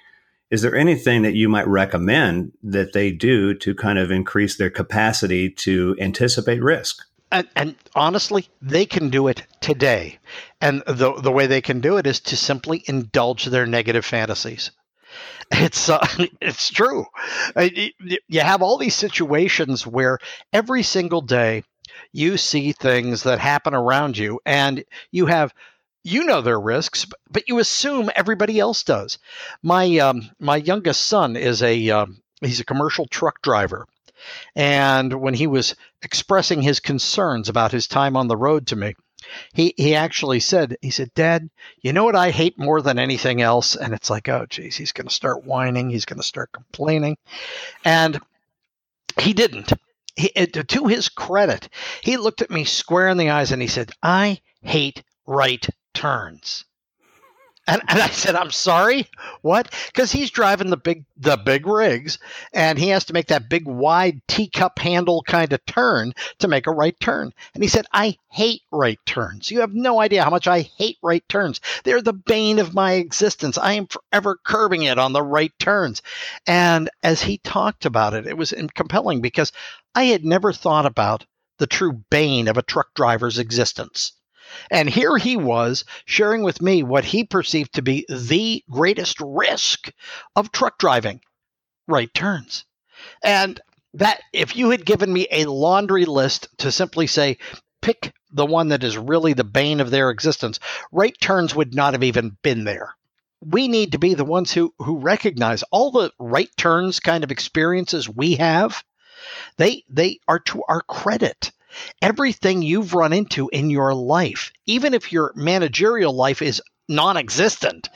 Is 0.50 0.64
there 0.64 0.76
anything 0.76 1.22
that 1.22 1.36
you 1.36 1.48
might 1.48 1.68
recommend 1.68 2.54
that 2.64 2.94
they 2.94 3.12
do 3.12 3.54
to 3.54 3.76
kind 3.76 4.00
of 4.00 4.10
increase 4.10 4.58
their 4.58 4.72
capacity 4.72 5.52
to 5.52 5.96
anticipate 6.00 6.64
risk? 6.64 7.06
And, 7.32 7.48
and, 7.56 7.76
honestly, 7.94 8.48
they 8.64 8.88
can 8.88 9.12
do 9.12 9.28
it 9.28 9.44
today. 9.62 10.18
And 10.60 10.82
the, 10.88 11.14
the 11.22 11.32
way 11.32 11.46
they 11.46 11.62
can 11.62 11.82
do 11.82 11.98
it 11.98 12.08
is 12.08 12.20
to 12.22 12.36
simply 12.36 12.84
indulge 12.88 13.46
their 13.46 13.68
negative 13.68 14.06
fantasies. 14.06 14.72
It's 15.52 15.88
uh, 15.88 16.06
it's 16.42 16.70
true. 16.72 17.06
You 17.56 18.40
have 18.40 18.64
all 18.64 18.78
these 18.78 18.96
situations 18.96 19.86
where 19.86 20.18
every 20.52 20.82
single 20.82 21.22
day 21.22 21.64
you 22.12 22.38
see 22.38 22.72
things 22.72 23.24
that 23.24 23.40
happen 23.40 23.76
around 23.76 24.18
you, 24.18 24.40
and 24.46 24.84
you 25.12 25.28
have 25.28 25.54
you 26.04 26.24
know 26.24 26.42
their 26.42 26.60
risks, 26.60 27.06
but 27.30 27.48
you 27.48 27.60
assume 27.60 28.10
everybody 28.16 28.60
else 28.60 28.84
does. 28.84 29.20
My 29.62 29.98
um, 29.98 30.30
my 30.40 30.58
youngest 30.58 31.06
son 31.06 31.36
is 31.36 31.62
a 31.62 31.90
um, 31.92 32.22
he's 32.42 32.60
a 32.60 32.66
commercial 32.66 33.06
truck 33.06 33.42
driver, 33.42 33.86
and 34.56 35.14
when 35.14 35.34
he 35.34 35.48
was 35.48 35.76
expressing 36.02 36.62
his 36.62 36.80
concerns 36.80 37.48
about 37.50 37.72
his 37.72 37.88
time 37.88 38.18
on 38.18 38.28
the 38.28 38.38
road 38.38 38.68
to 38.68 38.76
me, 38.76 38.96
he 39.54 39.74
he 39.78 39.96
actually 39.96 40.40
said 40.40 40.78
he 40.82 40.90
said, 40.90 41.14
"Dad, 41.14 41.50
you 41.82 41.94
know 41.94 42.04
what 42.04 42.16
I 42.16 42.32
hate 42.32 42.58
more 42.58 42.82
than 42.82 43.00
anything 43.00 43.42
else?" 43.42 43.76
And 43.76 43.94
it's 43.94 44.10
like, 44.10 44.30
oh, 44.30 44.46
geez, 44.50 44.76
he's 44.76 44.92
going 44.92 45.08
to 45.08 45.14
start 45.14 45.46
whining, 45.46 45.90
he's 45.90 46.06
going 46.06 46.20
to 46.20 46.24
start 46.24 46.52
complaining, 46.52 47.18
and 47.86 48.20
he 49.20 49.34
didn't. 49.34 49.74
He, 50.16 50.30
to 50.30 50.86
his 50.86 51.10
credit, 51.10 51.70
he 52.02 52.18
looked 52.18 52.42
at 52.42 52.52
me 52.52 52.66
square 52.66 53.10
in 53.10 53.18
the 53.18 53.32
eyes 53.32 53.52
and 53.52 53.62
he 53.62 53.68
said, 53.68 53.92
I 54.04 54.42
hate 54.62 55.04
right 55.26 55.68
turns. 55.94 56.66
And, 57.66 57.82
and 57.88 58.00
I 58.00 58.08
said, 58.08 58.36
I'm 58.36 58.52
sorry, 58.52 59.08
what? 59.42 59.74
Because 59.88 60.12
he's 60.12 60.32
driving 60.32 60.70
the 60.70 60.78
big 60.78 61.06
the 61.16 61.38
big 61.38 61.66
rigs, 61.66 62.20
and 62.52 62.78
he 62.78 62.90
has 62.90 63.06
to 63.06 63.14
make 63.14 63.28
that 63.28 63.50
big 63.50 63.66
wide 63.66 64.22
teacup 64.28 64.80
handle 64.80 65.24
kind 65.24 65.54
of 65.54 65.66
turn 65.66 66.14
to 66.40 66.50
make 66.50 66.68
a 66.68 66.72
right 66.72 67.00
turn. 67.00 67.32
And 67.54 67.64
he 67.64 67.70
said, 67.70 67.86
I 67.94 68.18
hate 68.30 68.64
right 68.72 69.00
turns. 69.06 69.50
You 69.50 69.62
have 69.62 69.74
no 69.74 70.02
idea 70.02 70.24
how 70.24 70.30
much 70.30 70.46
I 70.46 70.62
hate 70.62 70.98
right 71.02 71.24
turns. 71.30 71.62
They're 71.86 72.02
the 72.02 72.12
bane 72.12 72.60
of 72.60 72.74
my 72.74 72.94
existence. 72.94 73.58
I 73.58 73.74
am 73.74 73.88
forever 73.88 74.38
curbing 74.44 74.84
it 74.84 75.00
on 75.00 75.14
the 75.14 75.24
right 75.24 75.54
turns. 75.58 76.02
And 76.46 76.90
as 77.02 77.22
he 77.22 77.38
talked 77.38 77.86
about 77.86 78.14
it, 78.14 78.28
it 78.28 78.38
was 78.38 78.54
compelling 78.76 79.22
because 79.22 79.54
I 79.96 80.06
had 80.06 80.26
never 80.26 80.52
thought 80.52 80.86
about 80.86 81.26
the 81.60 81.68
true 81.68 82.04
bane 82.10 82.50
of 82.50 82.58
a 82.58 82.64
truck 82.64 82.94
driver's 82.94 83.38
existence. 83.38 84.12
And 84.70 84.90
here 84.90 85.18
he 85.18 85.38
was 85.38 85.86
sharing 86.06 86.44
with 86.44 86.62
me 86.62 86.84
what 86.84 87.06
he 87.06 87.24
perceived 87.24 87.74
to 87.74 87.82
be 87.82 88.06
the 88.10 88.64
greatest 88.70 89.18
risk 89.22 89.92
of 90.36 90.52
truck 90.52 90.78
driving 90.78 91.22
right 91.88 92.14
turns. 92.14 92.66
And 93.24 93.60
that 93.96 94.22
if 94.32 94.56
you 94.56 94.72
had 94.72 94.86
given 94.86 95.12
me 95.12 95.28
a 95.32 95.46
laundry 95.46 96.06
list 96.06 96.48
to 96.60 96.72
simply 96.72 97.08
say, 97.08 97.38
pick 97.82 98.14
the 98.32 98.46
one 98.46 98.70
that 98.70 98.84
is 98.84 98.98
really 98.98 99.34
the 99.34 99.44
bane 99.44 99.80
of 99.80 99.92
their 99.92 100.10
existence, 100.10 100.60
right 100.92 101.16
turns 101.22 101.54
would 101.54 101.76
not 101.76 101.94
have 101.94 102.04
even 102.04 102.38
been 102.42 102.64
there. 102.64 102.96
We 103.46 103.68
need 103.68 103.92
to 103.92 104.00
be 104.00 104.14
the 104.14 104.26
ones 104.26 104.52
who, 104.52 104.74
who 104.80 104.98
recognize 104.98 105.64
all 105.64 105.92
the 105.92 106.12
right 106.18 106.50
turns 106.58 107.00
kind 107.00 107.24
of 107.24 107.32
experiences 107.32 108.10
we 108.10 108.36
have. 108.36 108.84
They 109.58 109.84
they 109.90 110.20
are 110.28 110.40
to 110.40 110.64
our 110.68 110.82
credit 110.82 111.52
everything 112.02 112.62
you've 112.62 112.94
run 112.94 113.14
into 113.14 113.50
in 113.50 113.70
your 113.70 113.94
life, 113.94 114.52
even 114.66 114.94
if 114.94 115.12
your 115.12 115.32
managerial 115.36 116.14
life 116.14 116.42
is 116.42 116.62
non 116.90 117.18
existent, 117.18 117.90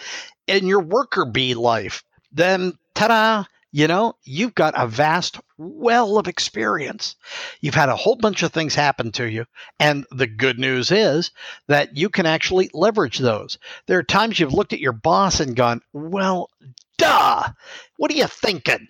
in 0.48 0.68
your 0.68 0.82
worker 0.82 1.26
bee 1.26 1.54
life, 1.54 2.04
then 2.32 2.74
ta 2.94 3.08
da, 3.08 3.44
you 3.72 3.88
know, 3.88 4.16
you've 4.24 4.56
got 4.56 4.74
a 4.78 4.88
vast 4.88 5.40
well 5.58 6.18
of 6.18 6.28
experience. 6.28 7.16
You've 7.62 7.76
had 7.76 7.90
a 7.90 7.96
whole 7.96 8.16
bunch 8.16 8.44
of 8.44 8.52
things 8.52 8.74
happen 8.74 9.12
to 9.14 9.30
you. 9.30 9.46
And 9.80 10.06
the 10.10 10.28
good 10.28 10.58
news 10.58 10.90
is 10.90 11.32
that 11.68 11.98
you 11.98 12.10
can 12.10 12.26
actually 12.26 12.70
leverage 12.74 13.18
those. 13.18 13.58
There 13.86 14.00
are 14.00 14.04
times 14.04 14.40
you've 14.40 14.54
looked 14.54 14.74
at 14.74 14.80
your 14.80 14.94
boss 14.94 15.40
and 15.40 15.56
gone, 15.56 15.82
well, 15.94 16.50
duh, 16.98 17.44
what 17.98 18.12
are 18.12 18.16
you 18.16 18.28
thinking? 18.28 18.88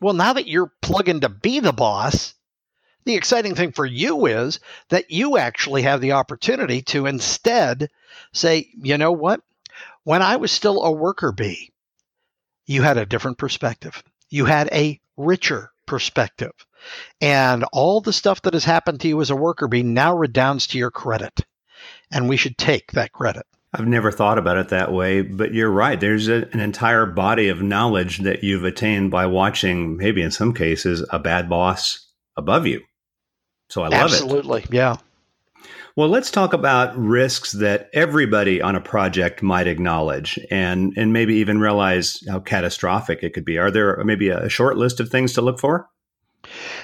Well, 0.00 0.14
now 0.14 0.34
that 0.34 0.48
you're 0.48 0.72
plugging 0.82 1.20
to 1.20 1.28
be 1.28 1.60
the 1.60 1.72
boss, 1.72 2.34
the 3.04 3.14
exciting 3.14 3.54
thing 3.54 3.72
for 3.72 3.86
you 3.86 4.26
is 4.26 4.60
that 4.88 5.10
you 5.10 5.36
actually 5.36 5.82
have 5.82 6.00
the 6.00 6.12
opportunity 6.12 6.82
to 6.82 7.06
instead 7.06 7.90
say, 8.32 8.68
you 8.80 8.98
know 8.98 9.12
what? 9.12 9.40
When 10.04 10.22
I 10.22 10.36
was 10.36 10.52
still 10.52 10.82
a 10.82 10.92
worker 10.92 11.32
bee, 11.32 11.72
you 12.66 12.82
had 12.82 12.98
a 12.98 13.06
different 13.06 13.38
perspective. 13.38 14.02
You 14.30 14.44
had 14.44 14.68
a 14.72 15.00
richer 15.16 15.72
perspective. 15.86 16.52
And 17.20 17.64
all 17.72 18.00
the 18.00 18.12
stuff 18.12 18.42
that 18.42 18.54
has 18.54 18.64
happened 18.64 19.00
to 19.00 19.08
you 19.08 19.20
as 19.20 19.30
a 19.30 19.36
worker 19.36 19.68
bee 19.68 19.82
now 19.82 20.16
redounds 20.16 20.66
to 20.68 20.78
your 20.78 20.90
credit. 20.90 21.44
And 22.10 22.28
we 22.28 22.36
should 22.36 22.58
take 22.58 22.92
that 22.92 23.12
credit. 23.12 23.46
I've 23.74 23.86
never 23.86 24.12
thought 24.12 24.36
about 24.36 24.58
it 24.58 24.68
that 24.68 24.92
way, 24.92 25.22
but 25.22 25.54
you're 25.54 25.70
right. 25.70 25.98
There's 25.98 26.28
a, 26.28 26.46
an 26.52 26.60
entire 26.60 27.06
body 27.06 27.48
of 27.48 27.62
knowledge 27.62 28.18
that 28.18 28.44
you've 28.44 28.64
attained 28.64 29.10
by 29.10 29.26
watching, 29.26 29.96
maybe 29.96 30.20
in 30.20 30.30
some 30.30 30.52
cases, 30.52 31.06
a 31.10 31.18
bad 31.18 31.48
boss 31.48 32.06
above 32.36 32.66
you. 32.66 32.82
So 33.72 33.80
I 33.80 33.88
love 33.88 34.02
Absolutely. 34.02 34.36
it. 34.36 34.64
Absolutely. 34.64 34.76
Yeah. 34.76 34.96
Well, 35.96 36.08
let's 36.08 36.30
talk 36.30 36.52
about 36.52 36.94
risks 36.94 37.52
that 37.52 37.88
everybody 37.94 38.60
on 38.60 38.76
a 38.76 38.82
project 38.82 39.42
might 39.42 39.66
acknowledge 39.66 40.38
and, 40.50 40.92
and 40.94 41.14
maybe 41.14 41.36
even 41.36 41.58
realize 41.58 42.22
how 42.28 42.40
catastrophic 42.40 43.22
it 43.22 43.32
could 43.32 43.46
be. 43.46 43.56
Are 43.56 43.70
there 43.70 44.04
maybe 44.04 44.28
a 44.28 44.50
short 44.50 44.76
list 44.76 45.00
of 45.00 45.08
things 45.08 45.32
to 45.34 45.40
look 45.40 45.58
for? 45.58 45.88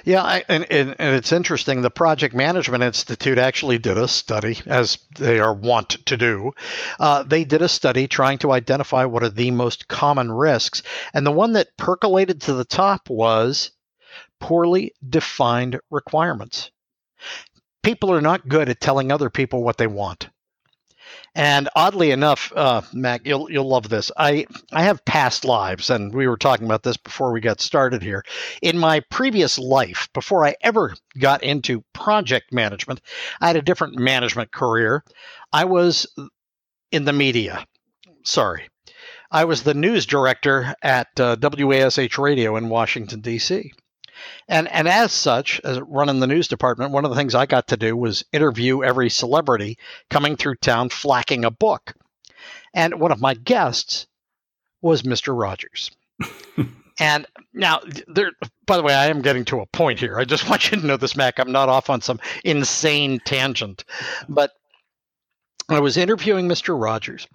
Yeah, 0.05 0.23
I, 0.23 0.45
and, 0.49 0.67
and, 0.71 0.97
and, 0.99 1.15
it's 1.15 1.33
interesting. 1.33 1.83
The 1.83 1.91
Project 1.91 2.35
Management 2.35 2.83
Institute 2.83 3.37
actually 3.37 3.77
did 3.77 3.99
a 3.99 4.09
study, 4.09 4.59
as 4.65 4.97
they 5.19 5.41
are 5.41 5.53
wont 5.53 6.07
to 6.07 6.17
do. 6.17 6.53
Uh, 6.99 7.23
they 7.23 7.45
did 7.45 7.61
a 7.61 7.69
study 7.69 8.09
trying 8.09 8.39
to 8.39 8.53
identify 8.53 9.05
what 9.05 9.23
are 9.23 9.29
the 9.29 9.51
most 9.51 9.89
common 9.89 10.33
risks. 10.33 10.83
And 11.13 11.27
the 11.27 11.33
one 11.33 11.53
that 11.53 11.77
percolated 11.77 12.41
to 12.43 12.55
the 12.55 12.65
top 12.65 13.11
was 13.11 13.73
poorly 14.41 14.95
defined 15.07 15.81
requirements 15.91 16.71
people 17.83 18.13
are 18.13 18.21
not 18.21 18.49
good 18.49 18.69
at 18.69 18.81
telling 18.81 19.11
other 19.13 19.31
people 19.31 19.63
what 19.63 19.79
they 19.79 19.87
want. 19.87 20.29
And 21.35 21.69
oddly 21.77 22.11
enough, 22.11 22.53
uh, 22.55 22.83
Mac, 22.93 23.23
you'll 23.25 23.51
you'll 23.51 23.69
love 23.69 23.89
this. 23.89 24.11
I 24.17 24.47
I 24.73 24.83
have 24.83 25.05
past 25.05 25.45
lives, 25.45 25.89
and 25.91 26.13
we 26.13 26.27
were 26.27 26.37
talking 26.37 26.67
about 26.67 26.83
this 26.83 26.97
before 26.97 27.33
we 27.33 27.41
got 27.41 27.61
started 27.61 28.03
here. 28.03 28.25
In 28.61 28.77
my 28.79 29.01
previous 29.11 29.59
life, 29.59 30.09
before 30.13 30.45
I 30.45 30.57
ever 30.61 30.95
got 31.19 31.43
into 31.43 31.85
project 31.93 32.53
management, 32.53 33.01
I 33.41 33.47
had 33.47 33.57
a 33.57 33.63
different 33.63 33.99
management 33.99 34.53
career. 34.53 35.05
I 35.53 35.65
was 35.65 36.07
in 36.91 37.05
the 37.05 37.13
media. 37.13 37.65
Sorry, 38.25 38.69
I 39.31 39.45
was 39.45 39.63
the 39.63 39.75
news 39.75 40.07
director 40.07 40.75
at 40.83 41.09
uh, 41.21 41.37
WASH 41.41 42.19
Radio 42.19 42.57
in 42.57 42.69
Washington 42.69 43.21
D.C. 43.21 43.73
And 44.49 44.69
and 44.69 44.89
as 44.89 45.13
such, 45.13 45.61
as 45.65 45.81
running 45.81 46.21
the 46.21 46.27
news 46.27 46.49
department, 46.49 46.93
one 46.93 47.05
of 47.05 47.11
the 47.11 47.17
things 47.17 47.35
I 47.35 47.47
got 47.47 47.69
to 47.69 47.77
do 47.77 47.97
was 47.97 48.25
interview 48.33 48.83
every 48.83 49.11
celebrity 49.11 49.79
coming 50.11 50.37
through 50.37 50.57
town 50.57 50.89
flacking 50.89 51.45
a 51.45 51.51
book. 51.51 51.95
And 52.75 53.01
one 53.01 53.13
of 53.13 53.21
my 53.21 53.35
guests 53.35 54.07
was 54.83 55.03
Mr. 55.03 55.39
Rogers. 55.39 55.91
and 57.01 57.27
now 57.53 57.81
there 58.07 58.33
by 58.67 58.77
the 58.77 58.83
way, 58.83 58.95
I 58.95 59.07
am 59.07 59.23
getting 59.23 59.45
to 59.47 59.61
a 59.61 59.67
point 59.67 59.99
here. 59.99 60.19
I 60.19 60.25
just 60.25 60.49
want 60.51 60.71
you 60.71 60.81
to 60.81 60.87
know 60.87 60.97
this, 60.97 61.17
Mac. 61.17 61.39
I'm 61.39 61.53
not 61.53 61.69
off 61.69 61.91
on 61.91 62.01
some 62.01 62.21
insane 62.45 63.21
tangent. 63.25 63.85
But 64.29 64.53
I 65.71 65.81
was 65.81 65.99
interviewing 65.99 66.49
Mr. 66.49 66.81
Rogers, 66.81 67.27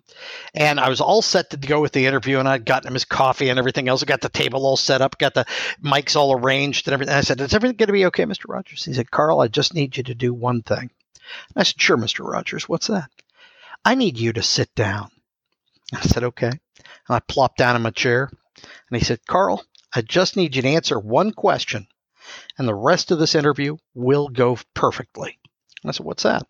and 0.56 0.80
I 0.80 0.90
was 0.90 1.02
all 1.02 1.22
set 1.22 1.52
to 1.52 1.58
go 1.58 1.82
with 1.82 1.92
the 1.92 2.08
interview, 2.08 2.40
and 2.40 2.50
I'd 2.50 2.66
gotten 2.66 2.88
him 2.88 2.96
his 2.96 3.06
coffee 3.06 3.50
and 3.50 3.60
everything 3.60 3.88
else. 3.88 4.02
I 4.02 4.08
got 4.08 4.22
the 4.22 4.30
table 4.30 4.66
all 4.66 4.76
set 4.76 5.02
up, 5.02 5.20
got 5.20 5.36
the 5.36 5.46
mics 5.84 6.16
all 6.16 6.36
arranged 6.40 6.88
and 6.88 6.94
everything. 6.94 7.14
I 7.14 7.22
said, 7.22 7.40
"Is 7.42 7.54
everything 7.54 7.78
going 7.78 7.88
to 7.88 7.94
be 7.94 8.08
okay, 8.08 8.26
Mr. 8.26 8.46
Rogers?" 8.48 8.86
He 8.86 8.94
said, 8.96 9.12
"Carl, 9.12 9.40
I 9.40 9.50
just 9.50 9.76
need 9.76 9.98
you 9.98 10.04
to 10.04 10.16
do 10.16 10.34
one 10.34 10.64
thing." 10.64 10.90
I 11.56 11.62
said, 11.62 11.80
"Sure, 11.80 11.96
Mr. 11.96 12.28
Rogers. 12.28 12.68
What's 12.68 12.88
that?" 12.88 13.12
"I 13.86 13.94
need 13.94 14.18
you 14.18 14.34
to 14.34 14.42
sit 14.42 14.74
down." 14.74 15.12
I 15.94 16.02
said, 16.02 16.24
"Okay." 16.24 16.50
And 16.50 16.60
I 17.10 17.20
plopped 17.20 17.58
down 17.58 17.76
in 17.76 17.84
my 17.84 17.92
chair, 17.92 18.32
and 18.90 18.98
he 18.98 19.04
said, 19.04 19.28
"Carl, 19.28 19.64
I 19.94 20.02
just 20.02 20.36
need 20.36 20.56
you 20.56 20.64
to 20.64 20.70
answer 20.70 21.00
one 21.00 21.34
question, 21.34 21.88
and 22.58 22.68
the 22.68 22.74
rest 22.74 23.12
of 23.12 23.20
this 23.20 23.36
interview 23.36 23.78
will 23.94 24.28
go 24.28 24.58
perfectly." 24.74 25.38
I 25.86 25.92
said, 25.92 26.04
"What's 26.06 26.24
that?" 26.24 26.48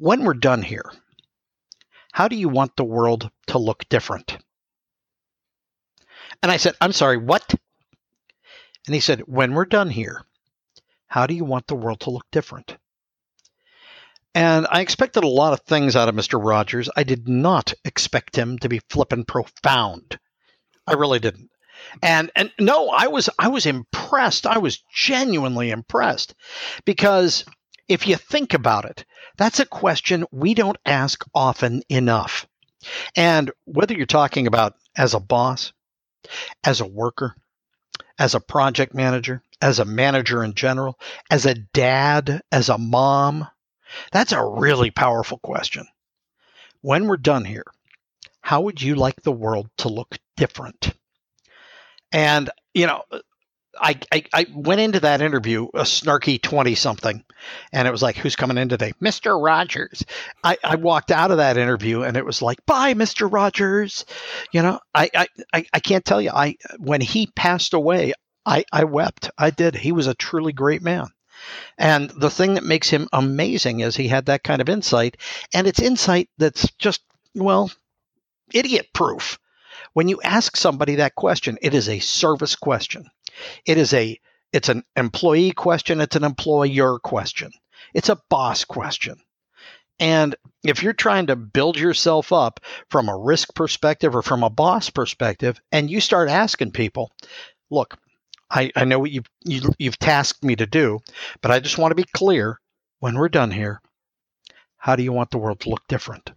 When 0.00 0.24
we're 0.24 0.32
done 0.32 0.62
here, 0.62 0.90
how 2.12 2.26
do 2.26 2.34
you 2.34 2.48
want 2.48 2.74
the 2.74 2.84
world 2.84 3.30
to 3.48 3.58
look 3.58 3.86
different? 3.90 4.38
And 6.42 6.50
I 6.50 6.56
said, 6.56 6.74
I'm 6.80 6.92
sorry, 6.92 7.18
what? 7.18 7.54
And 8.86 8.94
he 8.94 9.00
said, 9.00 9.20
When 9.26 9.52
we're 9.52 9.66
done 9.66 9.90
here, 9.90 10.24
how 11.06 11.26
do 11.26 11.34
you 11.34 11.44
want 11.44 11.66
the 11.66 11.74
world 11.74 12.00
to 12.00 12.10
look 12.10 12.24
different? 12.32 12.78
And 14.34 14.66
I 14.70 14.80
expected 14.80 15.22
a 15.22 15.28
lot 15.28 15.52
of 15.52 15.60
things 15.60 15.96
out 15.96 16.08
of 16.08 16.14
Mr. 16.14 16.42
Rogers. 16.42 16.88
I 16.96 17.02
did 17.02 17.28
not 17.28 17.74
expect 17.84 18.36
him 18.36 18.58
to 18.60 18.70
be 18.70 18.80
flippin' 18.88 19.24
profound. 19.26 20.18
I 20.86 20.94
really 20.94 21.18
didn't. 21.18 21.50
And 22.02 22.30
and 22.34 22.50
no, 22.58 22.88
I 22.88 23.08
was 23.08 23.28
I 23.38 23.48
was 23.48 23.66
impressed. 23.66 24.46
I 24.46 24.58
was 24.58 24.82
genuinely 24.94 25.70
impressed 25.70 26.34
because 26.84 27.44
if 27.90 28.06
you 28.06 28.14
think 28.14 28.54
about 28.54 28.84
it, 28.84 29.04
that's 29.36 29.58
a 29.58 29.66
question 29.66 30.24
we 30.30 30.54
don't 30.54 30.78
ask 30.86 31.24
often 31.34 31.82
enough. 31.88 32.46
And 33.16 33.50
whether 33.64 33.94
you're 33.94 34.06
talking 34.06 34.46
about 34.46 34.76
as 34.96 35.12
a 35.12 35.20
boss, 35.20 35.72
as 36.62 36.80
a 36.80 36.86
worker, 36.86 37.34
as 38.16 38.36
a 38.36 38.40
project 38.40 38.94
manager, 38.94 39.42
as 39.60 39.80
a 39.80 39.84
manager 39.84 40.44
in 40.44 40.54
general, 40.54 41.00
as 41.32 41.46
a 41.46 41.54
dad, 41.54 42.42
as 42.52 42.68
a 42.68 42.78
mom, 42.78 43.48
that's 44.12 44.32
a 44.32 44.44
really 44.44 44.92
powerful 44.92 45.38
question. 45.38 45.84
When 46.82 47.08
we're 47.08 47.16
done 47.16 47.44
here, 47.44 47.66
how 48.40 48.60
would 48.60 48.80
you 48.80 48.94
like 48.94 49.20
the 49.20 49.32
world 49.32 49.68
to 49.78 49.88
look 49.88 50.16
different? 50.36 50.94
And, 52.12 52.50
you 52.72 52.86
know, 52.86 53.02
I, 53.78 53.98
I, 54.12 54.24
I 54.32 54.46
went 54.52 54.80
into 54.80 55.00
that 55.00 55.20
interview 55.20 55.68
a 55.74 55.82
snarky 55.82 56.40
20 56.42 56.74
something 56.74 57.24
and 57.72 57.86
it 57.86 57.90
was 57.90 58.02
like 58.02 58.16
who's 58.16 58.36
coming 58.36 58.58
in 58.58 58.68
today 58.68 58.92
mr 59.00 59.42
rogers 59.42 60.04
I, 60.42 60.58
I 60.64 60.76
walked 60.76 61.10
out 61.10 61.30
of 61.30 61.36
that 61.36 61.56
interview 61.56 62.02
and 62.02 62.16
it 62.16 62.24
was 62.26 62.42
like 62.42 62.64
bye 62.66 62.94
mr 62.94 63.32
rogers 63.32 64.04
you 64.52 64.62
know 64.62 64.80
I, 64.94 65.28
I 65.52 65.64
i 65.72 65.80
can't 65.80 66.04
tell 66.04 66.20
you 66.20 66.30
i 66.30 66.56
when 66.78 67.00
he 67.00 67.28
passed 67.28 67.72
away 67.72 68.12
I, 68.46 68.64
I 68.72 68.84
wept. 68.84 69.30
I 69.38 69.50
did. 69.50 69.76
He 69.76 69.92
was 69.92 70.06
a 70.06 70.14
truly 70.14 70.52
great 70.52 70.82
man. 70.82 71.06
And 71.78 72.10
the 72.10 72.30
thing 72.30 72.54
that 72.54 72.64
makes 72.64 72.90
him 72.90 73.08
amazing 73.12 73.80
is 73.80 73.96
he 73.96 74.08
had 74.08 74.26
that 74.26 74.44
kind 74.44 74.60
of 74.60 74.68
insight, 74.68 75.16
and 75.54 75.66
it's 75.66 75.80
insight 75.80 76.28
that's 76.38 76.70
just, 76.72 77.02
well, 77.34 77.70
idiot 78.52 78.88
proof. 78.92 79.38
When 79.92 80.08
you 80.08 80.20
ask 80.22 80.56
somebody 80.56 80.96
that 80.96 81.14
question, 81.14 81.58
it 81.62 81.74
is 81.74 81.88
a 81.88 81.98
service 81.98 82.56
question. 82.56 83.10
It 83.66 83.78
is 83.78 83.92
a 83.92 84.18
it's 84.52 84.68
an 84.68 84.82
employee 84.96 85.52
question, 85.52 86.00
it's 86.00 86.16
an 86.16 86.24
employer 86.24 86.98
question. 86.98 87.52
It's 87.94 88.08
a 88.08 88.20
boss 88.28 88.64
question. 88.64 89.20
And 90.00 90.34
if 90.64 90.82
you're 90.82 90.92
trying 90.92 91.26
to 91.26 91.36
build 91.36 91.78
yourself 91.78 92.32
up 92.32 92.60
from 92.88 93.08
a 93.08 93.16
risk 93.16 93.54
perspective 93.54 94.16
or 94.16 94.22
from 94.22 94.42
a 94.42 94.50
boss 94.50 94.90
perspective, 94.90 95.60
and 95.70 95.90
you 95.90 96.00
start 96.00 96.28
asking 96.28 96.72
people, 96.72 97.12
look, 97.70 97.96
I, 98.50 98.72
I 98.74 98.84
know 98.84 98.98
what 98.98 99.10
you've, 99.10 99.28
you, 99.44 99.60
you 99.78 99.88
have 99.90 99.98
tasked 99.98 100.42
me 100.42 100.56
to 100.56 100.66
do, 100.66 101.00
but 101.42 101.50
I 101.50 101.60
just 101.60 101.78
want 101.78 101.92
to 101.92 101.96
be 101.96 102.04
clear 102.14 102.58
when 102.98 103.14
we're 103.14 103.28
done 103.28 103.50
here. 103.50 103.80
How 104.76 104.96
do 104.96 105.02
you 105.02 105.12
want 105.12 105.30
the 105.30 105.38
world 105.38 105.60
to 105.60 105.68
look 105.68 105.86
different? 105.86 106.30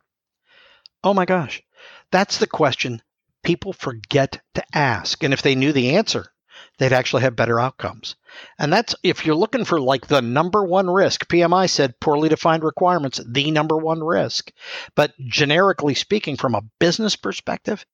Oh 1.03 1.13
my 1.13 1.25
gosh, 1.25 1.63
that's 2.11 2.37
the 2.37 2.47
question 2.47 3.01
people 3.43 3.73
forget 3.73 4.41
to 4.55 4.63
ask. 4.73 5.23
And 5.23 5.33
if 5.33 5.41
they 5.41 5.55
knew 5.55 5.71
the 5.71 5.95
answer, 5.95 6.32
they'd 6.77 6.93
actually 6.93 7.21
have 7.23 7.35
better 7.35 7.59
outcomes. 7.59 8.15
And 8.57 8.71
that's 8.71 8.95
if 9.03 9.25
you're 9.25 9.35
looking 9.35 9.65
for 9.65 9.79
like 9.79 10.07
the 10.07 10.21
number 10.21 10.63
one 10.63 10.89
risk, 10.89 11.27
PMI 11.27 11.69
said 11.69 11.99
poorly 11.99 12.29
defined 12.29 12.63
requirements, 12.63 13.19
the 13.25 13.51
number 13.51 13.77
one 13.77 14.03
risk. 14.03 14.51
But 14.95 15.13
generically 15.19 15.95
speaking, 15.95 16.37
from 16.37 16.55
a 16.55 16.63
business 16.79 17.15
perspective, 17.15 17.85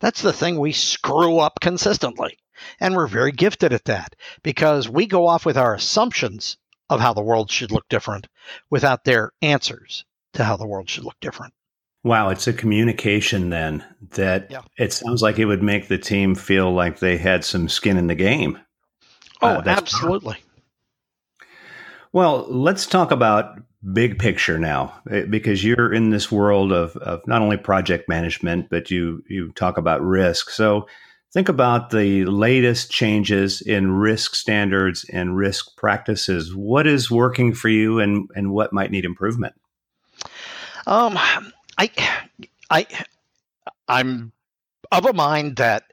that's 0.00 0.22
the 0.22 0.32
thing 0.32 0.58
we 0.58 0.72
screw 0.72 1.38
up 1.38 1.60
consistently. 1.60 2.38
And 2.80 2.96
we're 2.96 3.06
very 3.06 3.32
gifted 3.32 3.72
at 3.72 3.84
that 3.84 4.16
because 4.42 4.88
we 4.88 5.06
go 5.06 5.26
off 5.26 5.46
with 5.46 5.56
our 5.56 5.74
assumptions 5.74 6.56
of 6.90 7.00
how 7.00 7.12
the 7.12 7.22
world 7.22 7.50
should 7.50 7.70
look 7.70 7.88
different 7.88 8.26
without 8.70 9.04
their 9.04 9.32
answers 9.42 10.04
to 10.32 10.44
how 10.44 10.56
the 10.56 10.66
world 10.66 10.88
should 10.90 11.04
look 11.04 11.20
different. 11.20 11.52
Wow, 12.04 12.30
it's 12.30 12.46
a 12.46 12.52
communication 12.52 13.50
then 13.50 13.84
that 14.12 14.50
yeah. 14.50 14.60
it 14.78 14.92
sounds 14.92 15.20
like 15.20 15.38
it 15.38 15.46
would 15.46 15.62
make 15.62 15.88
the 15.88 15.98
team 15.98 16.34
feel 16.34 16.72
like 16.72 17.00
they 17.00 17.16
had 17.16 17.44
some 17.44 17.68
skin 17.68 17.96
in 17.96 18.06
the 18.06 18.14
game. 18.14 18.58
Oh, 19.42 19.48
uh, 19.48 19.62
absolutely. 19.66 20.34
Powerful. 20.34 20.48
Well, 22.12 22.46
let's 22.48 22.86
talk 22.86 23.10
about 23.10 23.60
big 23.92 24.18
picture 24.18 24.58
now 24.58 24.92
eh, 25.10 25.24
because 25.24 25.62
you're 25.62 25.92
in 25.92 26.10
this 26.10 26.32
world 26.32 26.72
of, 26.72 26.96
of 26.96 27.26
not 27.26 27.42
only 27.42 27.56
project 27.56 28.08
management, 28.08 28.70
but 28.70 28.90
you, 28.90 29.22
you 29.28 29.52
talk 29.52 29.76
about 29.76 30.00
risk. 30.00 30.50
So 30.50 30.86
think 31.32 31.48
about 31.48 31.90
the 31.90 32.24
latest 32.24 32.90
changes 32.90 33.60
in 33.60 33.92
risk 33.92 34.34
standards 34.34 35.04
and 35.12 35.36
risk 35.36 35.76
practices. 35.76 36.54
What 36.54 36.86
is 36.86 37.10
working 37.10 37.52
for 37.54 37.68
you 37.68 38.00
and, 38.00 38.30
and 38.34 38.50
what 38.50 38.72
might 38.72 38.90
need 38.90 39.04
improvement? 39.04 39.54
Um, 40.86 41.18
I, 41.78 41.90
I, 42.70 42.86
I'm 43.86 44.32
of 44.90 45.06
a 45.06 45.12
mind 45.12 45.56
that 45.56 45.84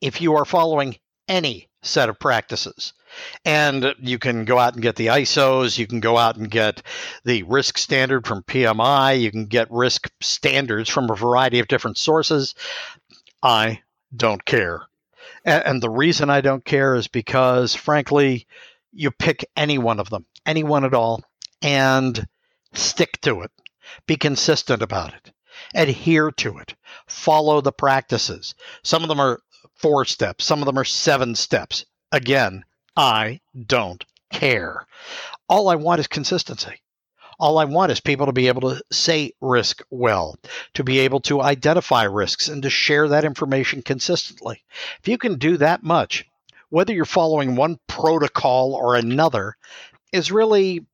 if 0.00 0.20
you 0.20 0.34
are 0.34 0.44
following 0.44 0.96
any 1.28 1.68
set 1.82 2.08
of 2.08 2.18
practices, 2.18 2.92
and 3.44 3.94
you 4.00 4.18
can 4.18 4.44
go 4.44 4.58
out 4.58 4.74
and 4.74 4.82
get 4.82 4.96
the 4.96 5.08
ISOs, 5.08 5.78
you 5.78 5.86
can 5.86 6.00
go 6.00 6.16
out 6.16 6.36
and 6.36 6.50
get 6.50 6.82
the 7.24 7.42
risk 7.44 7.78
standard 7.78 8.26
from 8.26 8.42
PMI, 8.42 9.20
you 9.20 9.30
can 9.30 9.46
get 9.46 9.70
risk 9.70 10.10
standards 10.20 10.88
from 10.88 11.10
a 11.10 11.16
variety 11.16 11.60
of 11.60 11.68
different 11.68 11.98
sources. 11.98 12.54
I 13.42 13.82
don't 14.14 14.44
care. 14.44 14.82
And, 15.44 15.82
the 15.82 15.90
reason 15.90 16.30
I 16.30 16.40
don't 16.40 16.64
care 16.64 16.94
is 16.94 17.06
because, 17.06 17.74
frankly, 17.74 18.46
you 18.92 19.10
pick 19.10 19.44
any 19.56 19.76
one 19.76 20.00
of 20.00 20.08
them, 20.08 20.24
any 20.46 20.64
one 20.64 20.84
at 20.84 20.94
all, 20.94 21.22
and 21.60 22.26
stick 22.72 23.20
to 23.22 23.42
it. 23.42 23.50
Be 24.06 24.16
consistent 24.16 24.80
about 24.80 25.12
it. 25.12 25.33
Adhere 25.74 26.30
to 26.32 26.58
it. 26.58 26.74
Follow 27.06 27.60
the 27.60 27.72
practices. 27.72 28.54
Some 28.82 29.02
of 29.02 29.08
them 29.08 29.20
are 29.20 29.40
four 29.74 30.04
steps, 30.04 30.44
some 30.44 30.60
of 30.60 30.66
them 30.66 30.78
are 30.78 30.84
seven 30.84 31.34
steps. 31.34 31.84
Again, 32.12 32.64
I 32.96 33.40
don't 33.66 34.04
care. 34.32 34.86
All 35.48 35.68
I 35.68 35.74
want 35.74 36.00
is 36.00 36.06
consistency. 36.06 36.80
All 37.38 37.58
I 37.58 37.64
want 37.64 37.90
is 37.90 38.00
people 38.00 38.26
to 38.26 38.32
be 38.32 38.48
able 38.48 38.70
to 38.70 38.82
say 38.92 39.32
risk 39.40 39.82
well, 39.90 40.36
to 40.74 40.84
be 40.84 41.00
able 41.00 41.20
to 41.22 41.42
identify 41.42 42.04
risks 42.04 42.48
and 42.48 42.62
to 42.62 42.70
share 42.70 43.08
that 43.08 43.24
information 43.24 43.82
consistently. 43.82 44.62
If 45.00 45.08
you 45.08 45.18
can 45.18 45.38
do 45.38 45.56
that 45.56 45.82
much, 45.82 46.24
whether 46.70 46.92
you're 46.92 47.04
following 47.04 47.56
one 47.56 47.78
protocol 47.88 48.74
or 48.74 48.94
another, 48.94 49.56
is 50.12 50.30
really 50.30 50.86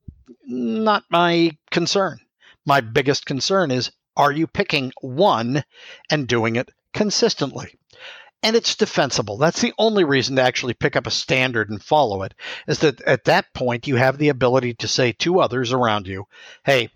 not 0.45 1.03
my 1.09 1.55
concern. 1.69 2.19
My 2.65 2.81
biggest 2.81 3.25
concern 3.25 3.71
is 3.71 3.91
are 4.15 4.31
you 4.31 4.47
picking 4.47 4.91
one 5.01 5.63
and 6.09 6.27
doing 6.27 6.55
it 6.55 6.69
consistently? 6.93 7.75
and 8.43 8.55
it's 8.55 8.75
defensible. 8.75 9.37
That's 9.37 9.61
the 9.61 9.73
only 9.77 10.03
reason 10.03 10.35
to 10.35 10.41
actually 10.41 10.73
pick 10.73 10.95
up 10.95 11.05
a 11.05 11.11
standard 11.11 11.69
and 11.69 11.81
follow 11.81 12.23
it, 12.23 12.33
is 12.67 12.79
that 12.79 13.01
at 13.01 13.25
that 13.25 13.53
point 13.53 13.87
you 13.87 13.95
have 13.97 14.17
the 14.17 14.29
ability 14.29 14.73
to 14.75 14.87
say 14.87 15.11
to 15.13 15.39
others 15.39 15.71
around 15.71 16.07
you, 16.07 16.25
hey, 16.65 16.89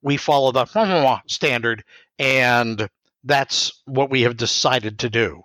we 0.00 0.16
follow 0.16 0.52
the 0.52 1.20
standard, 1.26 1.84
and 2.18 2.88
that's 3.24 3.82
what 3.84 4.10
we 4.10 4.22
have 4.22 4.36
decided 4.36 5.00
to 5.00 5.10
do. 5.10 5.42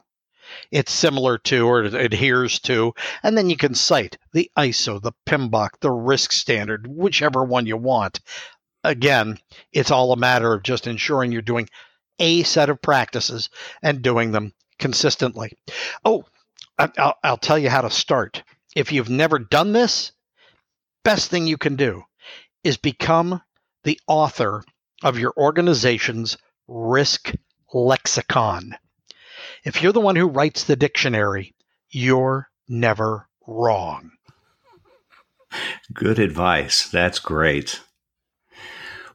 It's 0.72 0.92
similar 0.92 1.38
to 1.40 1.68
or 1.68 1.84
adheres 1.84 2.60
to, 2.60 2.94
and 3.22 3.38
then 3.38 3.50
you 3.50 3.58
can 3.58 3.76
cite 3.76 4.18
the 4.32 4.50
ISO, 4.58 5.02
the 5.02 5.12
PMBOK, 5.26 5.70
the 5.82 5.92
risk 5.92 6.32
standard, 6.32 6.88
whichever 6.88 7.44
one 7.44 7.66
you 7.66 7.78
want. 7.78 8.20
Again, 8.88 9.38
it's 9.74 9.92
all 9.92 10.14
a 10.14 10.18
matter 10.18 10.54
of 10.54 10.64
just 10.64 10.88
ensuring 10.88 11.34
you're 11.34 11.42
doing 11.42 11.68
a 12.20 12.44
set 12.44 12.70
of 12.70 12.82
practices 12.82 13.50
and 13.84 14.02
doing 14.02 14.32
them 14.32 14.54
consistently. 14.80 15.52
Oh, 16.06 16.24
I'll, 16.80 17.18
I'll 17.22 17.38
tell 17.38 17.60
you 17.60 17.70
how 17.70 17.82
to 17.82 17.90
start. 17.90 18.44
If 18.78 18.94
you've 18.94 19.10
never 19.10 19.40
done 19.40 19.74
this, 19.74 20.14
best 21.04 21.30
thing 21.30 21.48
you 21.48 21.58
can 21.58 21.76
do 21.76 22.04
is 22.64 22.78
become 22.78 23.42
the 23.84 24.00
author 24.08 24.64
of 25.04 25.20
your 25.20 25.34
organization's 25.36 26.38
risk 26.70 27.34
lexicon. 27.74 28.78
If 29.66 29.84
you're 29.84 29.92
the 29.92 30.00
one 30.00 30.16
who 30.16 30.30
writes 30.30 30.64
the 30.64 30.78
dictionary, 30.78 31.56
you're 31.90 32.50
never 32.70 33.28
wrong. 33.46 34.12
Good 35.94 36.20
advice. 36.20 36.88
That's 36.88 37.20
great. 37.20 37.82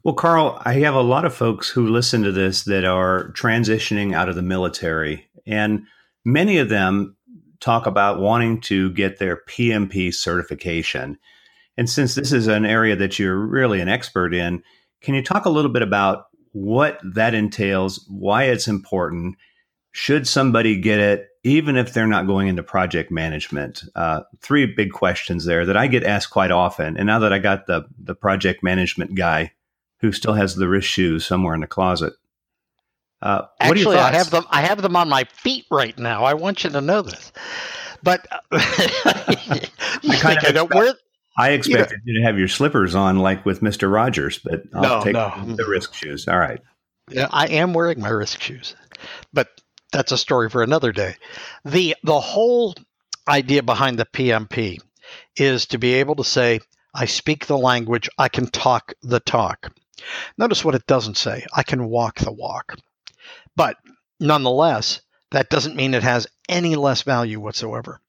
Well, 0.03 0.15
Carl, 0.15 0.61
I 0.65 0.73
have 0.79 0.95
a 0.95 1.01
lot 1.01 1.23
of 1.23 1.33
folks 1.33 1.69
who 1.69 1.87
listen 1.87 2.23
to 2.23 2.31
this 2.33 2.63
that 2.63 2.83
are 2.83 3.31
transitioning 3.31 4.13
out 4.13 4.27
of 4.27 4.35
the 4.35 4.41
military 4.41 5.29
and 5.45 5.85
many 6.25 6.57
of 6.57 6.67
them 6.67 7.15
talk 7.61 7.85
about 7.85 8.19
wanting 8.19 8.59
to 8.61 8.91
get 8.91 9.17
their 9.17 9.39
PMP 9.47 10.13
certification. 10.13 11.17
And 11.77 11.89
since 11.89 12.15
this 12.15 12.33
is 12.33 12.47
an 12.47 12.65
area 12.65 12.97
that 12.97 13.17
you're 13.17 13.37
really 13.37 13.79
an 13.79 13.87
expert 13.87 14.33
in, 14.33 14.61
can 15.01 15.15
you 15.15 15.23
talk 15.23 15.45
a 15.45 15.49
little 15.49 15.71
bit 15.71 15.81
about 15.81 16.25
what 16.51 16.99
that 17.15 17.33
entails, 17.33 18.05
why 18.09 18.43
it's 18.43 18.67
important? 18.67 19.37
Should 19.93 20.27
somebody 20.27 20.81
get 20.81 20.99
it, 20.99 21.29
even 21.45 21.77
if 21.77 21.93
they're 21.93 22.07
not 22.07 22.27
going 22.27 22.49
into 22.49 22.61
project 22.61 23.09
management? 23.09 23.83
Uh, 23.95 24.23
three 24.41 24.65
big 24.65 24.91
questions 24.91 25.45
there 25.45 25.65
that 25.65 25.77
I 25.77 25.87
get 25.87 26.03
asked 26.03 26.29
quite 26.29 26.51
often. 26.51 26.97
And 26.97 27.07
now 27.07 27.19
that 27.19 27.31
I 27.31 27.39
got 27.39 27.67
the, 27.67 27.85
the 27.97 28.15
project 28.15 28.63
management 28.63 29.15
guy 29.15 29.53
who 30.03 30.11
still 30.11 30.33
has 30.33 30.55
the 30.55 30.67
wrist 30.67 30.87
shoes 30.87 31.25
somewhere 31.25 31.55
in 31.55 31.61
the 31.61 31.67
closet, 31.67 32.13
uh, 33.23 33.47
Actually, 33.61 33.95
I 33.95 34.11
have 34.11 34.29
them. 34.31 34.43
I 34.51 34.61
have 34.61 34.81
them 34.81 34.97
on 34.97 35.07
my 35.07 35.23
feet 35.23 35.65
right 35.71 35.97
now. 35.97 36.25
I 36.25 36.33
want 36.33 36.65
you 36.65 36.69
to 36.71 36.81
know 36.81 37.01
this. 37.01 37.31
But 38.03 38.27
I, 38.51 39.69
kind 40.19 40.37
of 40.37 40.43
I 40.43 40.51
don't 40.51 40.73
wear. 40.73 40.93
I 41.37 41.51
expected 41.51 42.01
you, 42.03 42.13
know, 42.13 42.19
you, 42.19 42.21
to 42.21 42.27
have 42.27 42.37
your 42.37 42.49
slippers 42.49 42.95
on, 42.95 43.19
like 43.19 43.45
with 43.45 43.61
Mister 43.61 43.87
Rogers, 43.87 44.39
but 44.39 44.63
I'll 44.75 44.81
no, 44.81 45.01
take 45.01 45.13
no. 45.13 45.55
the 45.55 45.65
risk 45.65 45.93
shoes. 45.93 46.27
All 46.27 46.37
right. 46.37 46.59
Yeah, 47.09 47.29
I 47.31 47.47
am 47.47 47.73
wearing 47.73 48.01
my 48.01 48.09
risk 48.09 48.41
shoes, 48.41 48.75
but 49.31 49.47
that's 49.93 50.11
a 50.11 50.17
story 50.17 50.49
for 50.49 50.61
another 50.61 50.91
day. 50.91 51.15
the 51.63 51.95
The 52.03 52.19
whole 52.19 52.75
idea 53.25 53.63
behind 53.63 53.99
the 53.99 54.05
PMP 54.05 54.79
is 55.37 55.67
to 55.67 55.77
be 55.77 55.93
able 55.93 56.15
to 56.15 56.25
say, 56.25 56.59
"I 56.93 57.05
speak 57.05 57.45
the 57.45 57.57
language. 57.57 58.09
I 58.17 58.27
can 58.27 58.47
talk 58.47 58.91
the 59.01 59.21
talk." 59.21 59.73
Notice 60.37 60.63
what 60.65 60.75
it 60.75 60.87
doesn't 60.87 61.17
say. 61.17 61.45
I 61.53 61.63
can 61.63 61.87
walk 61.89 62.19
the 62.19 62.31
walk. 62.31 62.75
But 63.55 63.77
nonetheless, 64.19 65.01
that 65.31 65.49
doesn't 65.49 65.75
mean 65.75 65.93
it 65.93 66.03
has 66.03 66.27
any 66.49 66.75
less 66.75 67.01
value 67.03 67.39
whatsoever. 67.39 68.01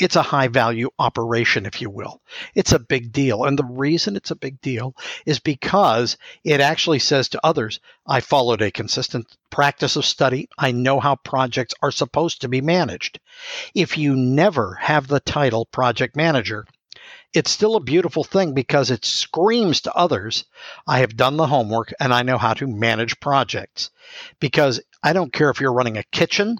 it's 0.00 0.16
a 0.16 0.22
high 0.22 0.48
value 0.48 0.88
operation, 0.98 1.66
if 1.66 1.80
you 1.80 1.90
will. 1.90 2.22
It's 2.54 2.72
a 2.72 2.78
big 2.78 3.12
deal. 3.12 3.44
And 3.44 3.58
the 3.58 3.64
reason 3.64 4.16
it's 4.16 4.30
a 4.30 4.36
big 4.36 4.60
deal 4.60 4.94
is 5.26 5.38
because 5.40 6.16
it 6.42 6.60
actually 6.60 7.00
says 7.00 7.28
to 7.30 7.40
others, 7.44 7.80
I 8.06 8.20
followed 8.20 8.62
a 8.62 8.70
consistent 8.70 9.26
practice 9.50 9.96
of 9.96 10.06
study. 10.06 10.48
I 10.56 10.72
know 10.72 11.00
how 11.00 11.16
projects 11.16 11.74
are 11.82 11.90
supposed 11.90 12.40
to 12.40 12.48
be 12.48 12.60
managed. 12.60 13.20
If 13.74 13.98
you 13.98 14.16
never 14.16 14.74
have 14.76 15.06
the 15.06 15.20
title 15.20 15.66
project 15.66 16.16
manager, 16.16 16.66
it's 17.32 17.50
still 17.50 17.76
a 17.76 17.80
beautiful 17.80 18.24
thing 18.24 18.54
because 18.54 18.90
it 18.90 19.04
screams 19.04 19.82
to 19.82 19.94
others, 19.94 20.44
I 20.86 20.98
have 21.00 21.16
done 21.16 21.36
the 21.36 21.46
homework 21.46 21.92
and 22.00 22.12
I 22.12 22.22
know 22.22 22.38
how 22.38 22.54
to 22.54 22.66
manage 22.66 23.20
projects. 23.20 23.90
Because 24.40 24.80
I 25.02 25.12
don't 25.12 25.32
care 25.32 25.50
if 25.50 25.60
you're 25.60 25.72
running 25.72 25.96
a 25.96 26.04
kitchen, 26.04 26.58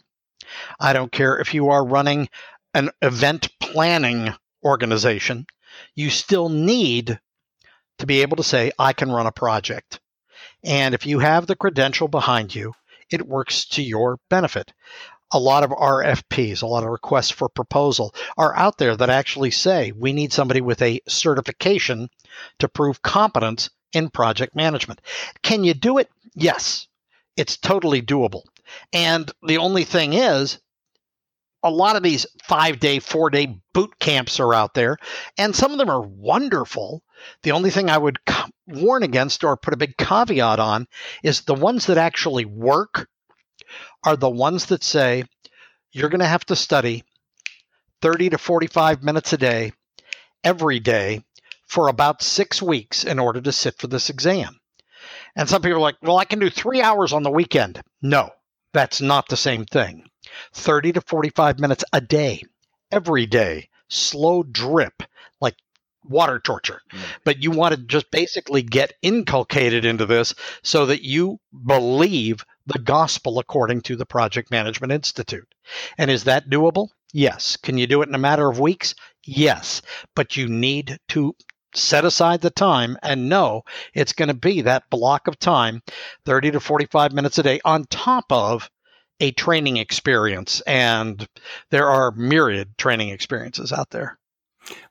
I 0.79 0.93
don't 0.93 1.13
care 1.13 1.39
if 1.39 1.55
you 1.55 1.71
are 1.71 1.85
running 1.85 2.29
an 2.75 2.91
event 3.03 3.49
planning 3.59 4.33
organization, 4.65 5.47
you 5.95 6.11
still 6.11 6.49
need 6.49 7.19
to 7.99 8.07
be 8.07 8.23
able 8.23 8.37
to 8.37 8.45
say, 8.45 8.73
I 8.79 8.93
can 8.93 9.11
run 9.11 9.27
a 9.27 9.33
project. 9.33 10.01
And 10.65 10.95
if 10.95 11.07
you 11.07 11.19
have 11.19 11.47
the 11.47 11.57
credential 11.57 12.09
behind 12.09 12.55
you, 12.55 12.73
it 13.11 13.27
works 13.27 13.67
to 13.71 13.83
your 13.83 14.19
benefit. 14.29 14.73
A 15.33 15.39
lot 15.39 15.63
of 15.63 15.71
RFPs, 15.71 16.63
a 16.63 16.67
lot 16.67 16.83
of 16.83 16.91
requests 16.91 17.31
for 17.31 17.49
proposal 17.49 18.15
are 18.37 18.57
out 18.57 18.79
there 18.79 18.97
that 18.97 19.11
actually 19.11 19.51
say 19.51 19.93
we 19.93 20.13
need 20.13 20.33
somebody 20.33 20.61
with 20.61 20.83
a 20.83 21.01
certification 21.09 22.09
to 22.59 22.69
prove 22.69 23.03
competence 23.03 23.71
in 23.93 24.11
project 24.11 24.57
management. 24.57 25.01
Can 25.43 25.65
you 25.65 25.75
do 25.75 25.99
it? 25.99 26.09
Yes, 26.35 26.89
it's 27.37 27.57
totally 27.57 28.03
doable. 28.03 28.43
And 28.93 29.31
the 29.43 29.59
only 29.59 29.85
thing 29.85 30.13
is, 30.13 30.59
a 31.63 31.71
lot 31.71 31.97
of 31.97 32.03
these 32.03 32.27
five 32.43 32.81
day, 32.81 32.99
four 32.99 33.31
day 33.31 33.61
boot 33.75 33.99
camps 33.99 34.41
are 34.41 34.55
out 34.55 34.75
there, 34.75 34.97
and 35.37 35.55
some 35.55 35.73
of 35.73 35.79
them 35.79 35.91
are 35.91 36.01
wonderful. 36.01 37.03
The 37.43 37.53
only 37.53 37.71
thing 37.71 37.91
I 37.91 37.99
would 37.99 38.19
warn 38.67 39.03
against 39.03 39.45
or 39.45 39.57
put 39.57 39.75
a 39.75 39.79
big 39.79 39.97
caveat 39.97 40.59
on 40.59 40.87
is 41.23 41.43
the 41.43 41.55
ones 41.55 41.87
that 41.87 41.99
actually 41.99 42.47
work 42.47 43.09
are 44.05 44.17
the 44.17 44.31
ones 44.31 44.67
that 44.67 44.83
say 44.83 45.25
you're 45.93 46.09
going 46.09 46.21
to 46.21 46.27
have 46.27 46.45
to 46.47 46.57
study 46.57 47.05
30 48.01 48.31
to 48.31 48.39
45 48.39 49.03
minutes 49.03 49.33
a 49.33 49.37
day 49.37 49.73
every 50.43 50.81
day 50.81 51.23
for 51.67 51.89
about 51.89 52.23
six 52.23 52.61
weeks 52.61 53.05
in 53.05 53.19
order 53.19 53.41
to 53.41 53.53
sit 53.53 53.79
for 53.79 53.87
this 53.87 54.11
exam. 54.11 54.59
And 55.37 55.49
some 55.49 55.63
people 55.63 55.79
are 55.79 55.81
like, 55.81 55.97
well, 56.03 56.19
I 56.19 56.25
can 56.25 56.39
do 56.39 56.51
three 56.51 56.83
hours 56.83 57.13
on 57.13 57.23
the 57.23 57.31
weekend. 57.31 57.81
No, 58.03 58.31
that's 58.73 59.01
not 59.01 59.29
the 59.29 59.37
same 59.37 59.65
thing. 59.65 60.05
30 60.53 60.93
to 60.93 61.01
45 61.01 61.59
minutes 61.59 61.85
a 61.93 62.01
day, 62.01 62.43
every 62.91 63.27
day, 63.27 63.69
slow 63.89 64.43
drip, 64.43 65.03
like 65.41 65.57
water 66.05 66.41
torture. 66.41 66.83
Mm. 66.93 66.99
But 67.25 67.43
you 67.43 67.51
want 67.51 67.75
to 67.75 67.81
just 67.81 68.11
basically 68.11 68.63
get 68.63 68.95
inculcated 69.03 69.85
into 69.85 70.07
this 70.07 70.35
so 70.63 70.87
that 70.87 71.03
you 71.03 71.39
believe 71.67 72.45
the 72.67 72.79
gospel 72.79 73.39
according 73.39 73.83
to 73.83 73.97
the 73.97 74.07
Project 74.07 74.51
Management 74.51 74.93
Institute. 74.93 75.49
And 75.99 76.11
is 76.11 76.25
that 76.25 76.49
doable? 76.49 76.89
Yes. 77.13 77.57
Can 77.57 77.79
you 77.79 77.87
do 77.87 78.03
it 78.03 78.09
in 78.09 78.15
a 78.15 78.19
matter 78.19 78.49
of 78.49 78.61
weeks? 78.61 78.95
Yes. 79.25 79.83
But 80.15 80.37
you 80.37 80.49
need 80.49 80.99
to 81.09 81.35
set 81.75 82.05
aside 82.05 82.41
the 82.41 82.51
time 82.51 82.97
and 83.03 83.29
know 83.29 83.63
it's 83.95 84.13
going 84.13 84.29
to 84.29 84.35
be 84.35 84.63
that 84.63 84.91
block 84.91 85.29
of 85.29 85.39
time 85.39 85.83
30 86.25 86.53
to 86.53 86.61
45 86.61 87.13
minutes 87.13 87.39
a 87.39 87.43
day 87.43 87.61
on 87.65 87.85
top 87.85 88.25
of 88.31 88.69
a 89.21 89.31
training 89.33 89.77
experience 89.77 90.61
and 90.63 91.29
there 91.71 91.89
are 91.89 92.11
myriad 92.13 92.77
training 92.77 93.11
experiences 93.11 93.73
out 93.73 93.91
there 93.91 94.19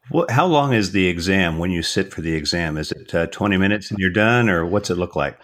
well, 0.10 0.26
how 0.30 0.46
long 0.46 0.74
is 0.74 0.94
the 0.94 1.08
exam 1.08 1.58
when 1.58 1.72
you 1.72 1.84
sit 1.84 2.14
for 2.14 2.22
the 2.22 2.34
exam 2.34 2.78
is 2.78 2.92
it 2.94 3.14
uh, 3.14 3.28
20 3.28 3.58
minutes 3.58 3.90
and 3.90 4.00
you're 4.00 4.10
done 4.10 4.50
or 4.50 4.66
what's 4.66 4.90
it 4.90 4.98
look 4.98 5.16
like 5.16 5.38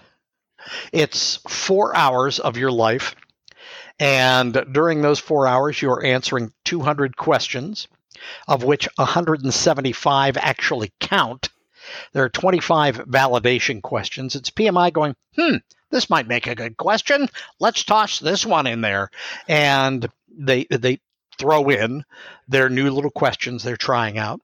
it's 0.91 1.37
four 1.47 1.95
hours 1.95 2.39
of 2.39 2.57
your 2.57 2.71
life 2.71 3.15
and 3.99 4.65
during 4.71 5.01
those 5.01 5.19
four 5.19 5.47
hours 5.47 5.81
you're 5.81 6.05
answering 6.05 6.51
200 6.65 7.15
questions 7.15 7.87
of 8.47 8.63
which 8.63 8.87
175 8.95 10.37
actually 10.37 10.91
count. 10.99 11.49
There 12.13 12.23
are 12.23 12.29
25 12.29 12.97
validation 13.05 13.81
questions. 13.81 14.35
It's 14.35 14.49
PMI 14.49 14.91
going, 14.91 15.15
hmm, 15.35 15.57
this 15.91 16.09
might 16.09 16.27
make 16.27 16.47
a 16.47 16.55
good 16.55 16.77
question. 16.77 17.29
Let's 17.59 17.83
toss 17.83 18.19
this 18.19 18.45
one 18.45 18.67
in 18.67 18.81
there. 18.81 19.11
And 19.47 20.07
they 20.27 20.65
they 20.69 20.99
throw 21.37 21.69
in 21.69 22.03
their 22.47 22.69
new 22.69 22.89
little 22.89 23.11
questions 23.11 23.63
they're 23.63 23.77
trying 23.77 24.17
out. 24.17 24.41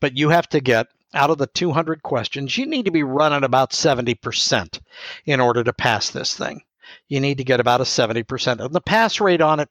But 0.00 0.16
you 0.16 0.30
have 0.30 0.48
to 0.50 0.60
get 0.60 0.88
out 1.14 1.30
of 1.30 1.38
the 1.38 1.46
200 1.46 2.02
questions, 2.02 2.56
you 2.56 2.66
need 2.66 2.84
to 2.84 2.90
be 2.90 3.02
running 3.02 3.44
about 3.44 3.70
70% 3.70 4.80
in 5.24 5.40
order 5.40 5.64
to 5.64 5.72
pass 5.72 6.10
this 6.10 6.36
thing. 6.36 6.62
You 7.08 7.20
need 7.20 7.38
to 7.38 7.44
get 7.44 7.60
about 7.60 7.80
a 7.80 7.84
70%. 7.84 8.64
And 8.64 8.74
the 8.74 8.80
pass 8.80 9.20
rate 9.20 9.40
on 9.40 9.60
it 9.60 9.68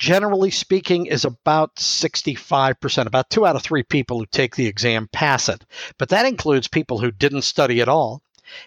generally 0.00 0.50
speaking, 0.50 1.06
is 1.06 1.24
about 1.24 1.76
65%. 1.76 3.06
About 3.06 3.30
two 3.30 3.46
out 3.46 3.54
of 3.54 3.62
three 3.62 3.84
people 3.84 4.18
who 4.18 4.26
take 4.26 4.56
the 4.56 4.66
exam 4.66 5.08
pass 5.12 5.48
it. 5.48 5.64
But 5.98 6.08
that 6.08 6.26
includes 6.26 6.66
people 6.66 6.98
who 6.98 7.12
didn't 7.12 7.42
study 7.42 7.80
at 7.80 7.88
all 7.88 8.22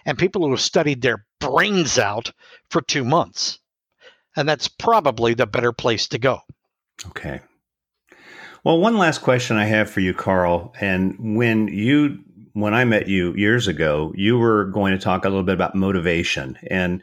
and 0.06 0.16
people 0.16 0.42
who 0.42 0.50
have 0.52 0.60
studied 0.60 1.02
their 1.02 1.26
brains 1.40 1.98
out 1.98 2.32
for 2.70 2.80
two 2.80 3.04
months. 3.04 3.58
And 4.36 4.48
that's 4.48 4.68
probably 4.68 5.34
the 5.34 5.46
better 5.46 5.72
place 5.72 6.08
to 6.08 6.18
go. 6.18 6.40
Okay. 7.08 7.40
Well, 8.64 8.78
one 8.80 8.96
last 8.96 9.18
question 9.18 9.58
I 9.58 9.66
have 9.66 9.90
for 9.90 10.00
you, 10.00 10.14
Carl. 10.14 10.72
And 10.80 11.36
when 11.36 11.68
you, 11.68 12.18
when 12.54 12.72
I 12.72 12.84
met 12.86 13.08
you 13.08 13.34
years 13.34 13.68
ago, 13.68 14.12
you 14.16 14.38
were 14.38 14.64
going 14.66 14.92
to 14.92 14.98
talk 14.98 15.26
a 15.26 15.28
little 15.28 15.44
bit 15.44 15.54
about 15.54 15.74
motivation. 15.74 16.58
And 16.68 17.02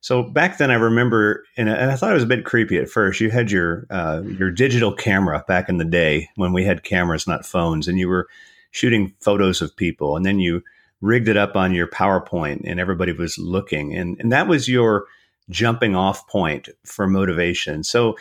so 0.00 0.22
back 0.22 0.56
then, 0.56 0.70
I 0.70 0.74
remember, 0.74 1.44
and, 1.58 1.68
I 1.68 1.96
thought 1.96 2.12
it 2.12 2.14
was 2.14 2.22
a 2.22 2.28
bit 2.28 2.46
creepy 2.46 2.78
at 2.78 2.88
first. 2.88 3.20
You 3.20 3.28
had 3.28 3.50
your 3.50 3.86
uh, 3.90 4.22
your 4.24 4.50
digital 4.50 4.92
camera 4.92 5.44
back 5.46 5.68
in 5.68 5.76
the 5.76 5.84
day 5.84 6.30
when 6.36 6.54
we 6.54 6.64
had 6.64 6.82
cameras, 6.82 7.26
not 7.26 7.44
phones, 7.44 7.88
and 7.88 7.98
you 7.98 8.08
were 8.08 8.28
shooting 8.70 9.12
photos 9.20 9.60
of 9.60 9.76
people, 9.76 10.16
and 10.16 10.24
then 10.24 10.38
you 10.38 10.62
rigged 11.00 11.28
it 11.28 11.36
up 11.36 11.56
on 11.56 11.74
your 11.74 11.88
PowerPoint, 11.88 12.62
and 12.64 12.78
everybody 12.78 13.12
was 13.12 13.36
looking, 13.36 13.94
and 13.94 14.16
and 14.20 14.30
that 14.32 14.46
was 14.46 14.68
your 14.68 15.06
jumping 15.50 15.96
off 15.96 16.26
point 16.28 16.68
for 16.84 17.06
motivation. 17.06 17.82
So, 17.82 18.16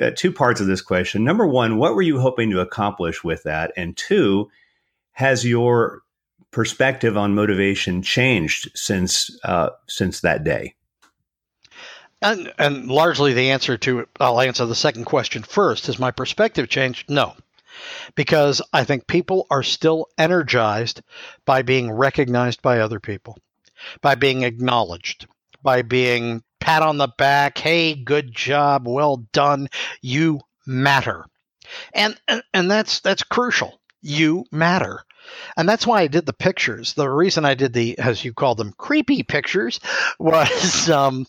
uh, 0.00 0.10
two 0.14 0.32
parts 0.32 0.60
of 0.60 0.66
this 0.66 0.82
question. 0.82 1.24
Number 1.24 1.46
one, 1.46 1.78
what 1.78 1.94
were 1.94 2.02
you 2.02 2.18
hoping 2.18 2.50
to 2.50 2.60
accomplish 2.60 3.24
with 3.24 3.42
that? 3.44 3.72
And 3.76 3.96
two, 3.96 4.50
has 5.12 5.44
your 5.44 6.02
perspective 6.50 7.16
on 7.16 7.34
motivation 7.34 8.02
changed 8.02 8.70
since 8.74 9.30
uh, 9.44 9.70
since 9.88 10.20
that 10.20 10.44
day? 10.44 10.74
And, 12.22 12.52
and 12.58 12.88
largely 12.88 13.34
the 13.34 13.50
answer 13.50 13.76
to 13.78 14.06
I'll 14.18 14.40
answer 14.40 14.66
the 14.66 14.74
second 14.74 15.04
question 15.04 15.42
first. 15.42 15.86
Has 15.86 15.98
my 15.98 16.10
perspective 16.10 16.68
changed? 16.68 17.10
No. 17.10 17.34
Because 18.14 18.62
I 18.72 18.84
think 18.84 19.06
people 19.06 19.46
are 19.50 19.62
still 19.62 20.06
energized 20.16 21.02
by 21.44 21.60
being 21.60 21.92
recognized 21.92 22.62
by 22.62 22.80
other 22.80 23.00
people, 23.00 23.38
by 24.00 24.14
being 24.14 24.42
acknowledged, 24.42 25.26
by 25.62 25.82
being 25.82 26.42
pat 26.66 26.82
on 26.82 26.98
the 26.98 27.06
back, 27.16 27.58
hey, 27.58 27.94
good 27.94 28.34
job, 28.34 28.88
well 28.88 29.18
done, 29.32 29.68
you 30.02 30.40
matter. 30.66 31.24
And 31.94 32.18
and, 32.26 32.42
and 32.52 32.68
that's 32.68 32.98
that's 33.00 33.22
crucial. 33.22 33.80
You 34.02 34.44
matter. 34.50 35.00
And 35.56 35.68
that's 35.68 35.86
why 35.86 36.00
I 36.02 36.08
did 36.08 36.26
the 36.26 36.32
pictures. 36.32 36.94
The 36.94 37.08
reason 37.08 37.44
I 37.44 37.54
did 37.54 37.72
the, 37.72 37.98
as 37.98 38.24
you 38.24 38.32
call 38.32 38.56
them, 38.56 38.74
creepy 38.76 39.22
pictures 39.22 39.78
was 40.18 40.90
um, 40.90 41.26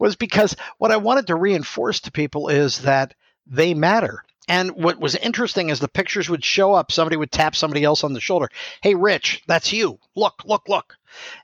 was 0.00 0.16
because 0.16 0.56
what 0.78 0.90
I 0.90 0.96
wanted 0.96 1.28
to 1.28 1.36
reinforce 1.36 2.00
to 2.00 2.12
people 2.12 2.48
is 2.48 2.80
that 2.80 3.14
they 3.46 3.74
matter. 3.74 4.24
And 4.48 4.72
what 4.72 5.00
was 5.00 5.14
interesting 5.14 5.70
is 5.70 5.78
the 5.78 5.88
pictures 5.88 6.28
would 6.28 6.44
show 6.44 6.74
up. 6.74 6.90
Somebody 6.90 7.16
would 7.16 7.32
tap 7.32 7.54
somebody 7.54 7.84
else 7.84 8.02
on 8.02 8.12
the 8.12 8.20
shoulder. 8.20 8.48
Hey, 8.82 8.94
Rich, 8.96 9.42
that's 9.46 9.72
you. 9.72 9.98
Look, 10.16 10.42
look, 10.44 10.68
look. 10.68 10.96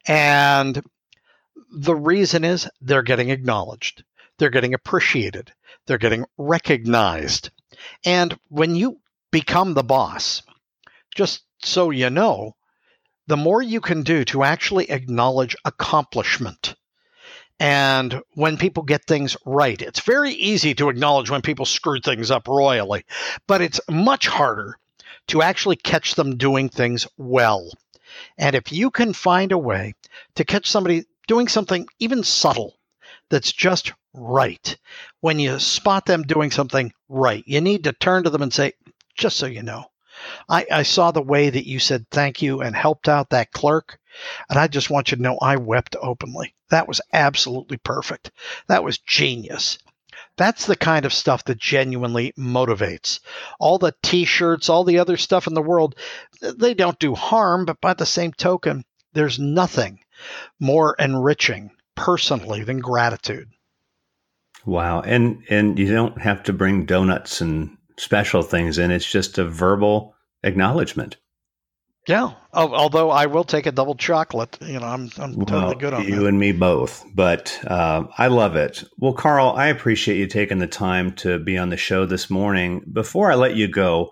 And 0.06 0.82
the 1.70 1.94
reason 1.94 2.44
is 2.44 2.68
they're 2.80 3.02
getting 3.02 3.30
acknowledged, 3.30 4.04
they're 4.38 4.50
getting 4.50 4.74
appreciated, 4.74 5.52
they're 5.86 5.98
getting 5.98 6.24
recognized. 6.36 7.50
And 8.04 8.38
when 8.48 8.74
you 8.74 8.98
become 9.30 9.74
the 9.74 9.84
boss, 9.84 10.42
just 11.14 11.42
so 11.62 11.90
you 11.90 12.10
know, 12.10 12.56
the 13.26 13.36
more 13.36 13.62
you 13.62 13.80
can 13.80 14.02
do 14.02 14.24
to 14.26 14.42
actually 14.42 14.90
acknowledge 14.90 15.56
accomplishment. 15.64 16.74
And 17.60 18.22
when 18.34 18.56
people 18.56 18.82
get 18.82 19.04
things 19.04 19.36
right, 19.44 19.80
it's 19.80 20.00
very 20.00 20.32
easy 20.32 20.74
to 20.74 20.88
acknowledge 20.88 21.30
when 21.30 21.42
people 21.42 21.66
screw 21.66 22.00
things 22.00 22.30
up 22.30 22.48
royally, 22.48 23.04
but 23.46 23.60
it's 23.60 23.80
much 23.88 24.26
harder 24.26 24.78
to 25.28 25.42
actually 25.42 25.76
catch 25.76 26.14
them 26.14 26.36
doing 26.38 26.68
things 26.70 27.06
well. 27.18 27.70
And 28.38 28.56
if 28.56 28.72
you 28.72 28.90
can 28.90 29.12
find 29.12 29.52
a 29.52 29.58
way 29.58 29.94
to 30.34 30.44
catch 30.44 30.68
somebody 30.68 31.04
doing 31.30 31.46
something 31.46 31.86
even 32.00 32.24
subtle 32.24 32.76
that's 33.28 33.52
just 33.52 33.92
right, 34.12 34.76
when 35.20 35.38
you 35.38 35.60
spot 35.60 36.04
them 36.04 36.24
doing 36.24 36.50
something 36.50 36.92
right, 37.08 37.44
you 37.46 37.60
need 37.60 37.84
to 37.84 37.92
turn 37.92 38.24
to 38.24 38.30
them 38.30 38.42
and 38.42 38.52
say, 38.52 38.72
just 39.14 39.36
so 39.36 39.46
you 39.46 39.62
know. 39.62 39.84
I, 40.48 40.66
I 40.72 40.82
saw 40.82 41.12
the 41.12 41.22
way 41.22 41.48
that 41.48 41.68
you 41.68 41.78
said 41.78 42.04
thank 42.10 42.42
you 42.42 42.62
and 42.62 42.74
helped 42.74 43.08
out 43.08 43.30
that 43.30 43.52
clerk. 43.52 44.00
And 44.48 44.58
I 44.58 44.66
just 44.66 44.90
want 44.90 45.12
you 45.12 45.18
to 45.18 45.22
know 45.22 45.38
I 45.40 45.54
wept 45.54 45.94
openly. 46.02 46.56
That 46.70 46.88
was 46.88 47.00
absolutely 47.12 47.76
perfect. 47.76 48.32
That 48.66 48.82
was 48.82 48.98
genius. 48.98 49.78
That's 50.36 50.66
the 50.66 50.74
kind 50.74 51.04
of 51.04 51.14
stuff 51.14 51.44
that 51.44 51.58
genuinely 51.58 52.32
motivates. 52.36 53.20
All 53.60 53.78
the 53.78 53.94
t 54.02 54.24
shirts, 54.24 54.68
all 54.68 54.82
the 54.82 54.98
other 54.98 55.16
stuff 55.16 55.46
in 55.46 55.54
the 55.54 55.62
world, 55.62 55.94
they 56.42 56.74
don't 56.74 56.98
do 56.98 57.14
harm, 57.14 57.66
but 57.66 57.80
by 57.80 57.94
the 57.94 58.04
same 58.04 58.32
token, 58.32 58.84
there's 59.12 59.38
nothing 59.38 60.00
more 60.58 60.94
enriching 60.98 61.70
personally 61.94 62.64
than 62.64 62.78
gratitude. 62.78 63.48
Wow. 64.66 65.00
And 65.00 65.42
and 65.48 65.78
you 65.78 65.92
don't 65.92 66.20
have 66.20 66.42
to 66.44 66.52
bring 66.52 66.84
donuts 66.84 67.40
and 67.40 67.76
special 67.96 68.42
things 68.42 68.78
in. 68.78 68.90
It's 68.90 69.10
just 69.10 69.38
a 69.38 69.44
verbal 69.44 70.14
acknowledgement. 70.42 71.16
Yeah. 72.08 72.32
although 72.52 73.10
I 73.10 73.26
will 73.26 73.44
take 73.44 73.66
a 73.66 73.72
double 73.72 73.94
chocolate. 73.94 74.58
You 74.62 74.80
know, 74.80 74.86
I'm, 74.86 75.10
I'm 75.18 75.36
well, 75.36 75.46
totally 75.46 75.76
good 75.76 75.94
on 75.94 76.08
you 76.08 76.20
that. 76.20 76.26
and 76.26 76.40
me 76.40 76.52
both. 76.52 77.04
But 77.14 77.58
uh, 77.66 78.04
I 78.18 78.26
love 78.28 78.56
it. 78.56 78.82
Well, 78.98 79.12
Carl, 79.12 79.50
I 79.50 79.68
appreciate 79.68 80.16
you 80.18 80.26
taking 80.26 80.58
the 80.58 80.66
time 80.66 81.12
to 81.16 81.38
be 81.38 81.56
on 81.56 81.68
the 81.70 81.76
show 81.76 82.06
this 82.06 82.28
morning. 82.28 82.82
Before 82.90 83.30
I 83.30 83.34
let 83.34 83.54
you 83.54 83.68
go, 83.68 84.10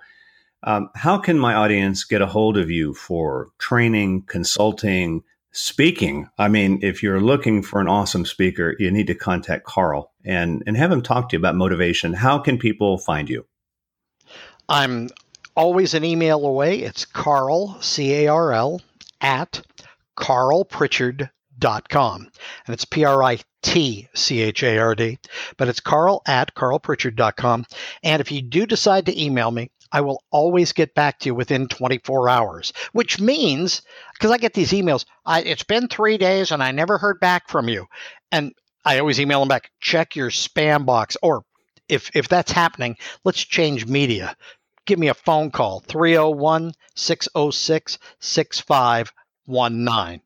um, 0.63 0.91
how 0.95 1.19
can 1.19 1.39
my 1.39 1.55
audience 1.55 2.05
get 2.05 2.23
a 2.23 2.27
hold 2.27 2.57
of 2.57 2.71
you 2.71 2.95
for 2.95 3.49
training, 3.59 4.23
consulting, 4.29 5.23
speaking? 5.53 6.29
I 6.39 6.49
mean, 6.49 6.81
if 6.83 7.03
you're 7.03 7.21
looking 7.21 7.63
for 7.63 7.81
an 7.81 7.89
awesome 7.89 8.25
speaker, 8.25 8.77
you 8.79 8.91
need 8.91 9.07
to 9.09 9.15
contact 9.15 9.65
Carl 9.65 10.13
and, 10.25 10.63
and 10.67 10.77
have 10.77 10.93
him 10.93 11.03
talk 11.03 11.29
to 11.29 11.37
you 11.37 11.39
about 11.39 11.57
motivation. 11.57 12.13
How 12.13 12.39
can 12.39 12.59
people 12.59 12.99
find 12.99 13.29
you? 13.29 13.47
I'm 14.69 15.09
always 15.57 15.95
an 15.95 16.05
email 16.05 16.47
away. 16.47 16.81
It's 16.81 17.05
Carl, 17.05 17.81
C 17.81 18.25
A 18.25 18.29
R 18.29 18.53
L, 18.53 18.81
at 19.21 19.63
carlpritchard.com. 20.17 22.31
And 22.67 22.75
it's 22.75 22.85
P 22.85 23.05
R 23.05 23.23
I 23.23 23.39
T 23.63 24.09
C 24.15 24.41
H 24.41 24.63
A 24.63 24.79
R 24.79 24.95
D, 24.95 25.19
but 25.57 25.69
it's 25.69 25.81
Carl 25.81 26.23
at 26.27 26.55
carlpritchard.com. 26.55 27.67
And 28.03 28.21
if 28.21 28.31
you 28.31 28.43
do 28.43 28.67
decide 28.67 29.07
to 29.07 29.21
email 29.21 29.51
me, 29.51 29.71
I 29.91 30.03
will 30.03 30.23
always 30.31 30.73
get 30.73 30.95
back 30.95 31.21
to 31.21 31.27
you 31.27 31.35
within 31.35 31.69
24 31.69 32.29
hours, 32.29 32.73
which 32.93 33.21
means 33.21 33.83
because 34.15 34.31
I 34.31 34.39
get 34.39 34.55
these 34.55 34.73
emails, 34.73 35.05
I, 35.25 35.43
it's 35.43 35.63
been 35.63 35.89
three 35.89 36.19
days 36.19 36.51
and 36.51 36.63
I 36.63 36.73
never 36.73 36.99
heard 36.99 37.21
back 37.21 37.49
from 37.49 37.69
you. 37.69 37.87
And 38.31 38.53
I 38.85 38.99
always 38.99 39.21
email 39.21 39.41
them 39.41 39.49
back, 39.49 39.71
check 39.81 40.17
your 40.17 40.31
spam 40.31 40.87
box. 40.87 41.17
Or 41.23 41.45
if, 41.89 42.11
if 42.15 42.29
that's 42.29 42.53
happening, 42.53 42.97
let's 43.25 43.43
change 43.43 43.87
media 43.87 44.37
give 44.89 44.99
me 44.99 45.09
a 45.09 45.15
phone 45.15 45.51
call 45.51 45.81
301 45.81 46.73
606 46.97 47.99
6519. 48.19 50.23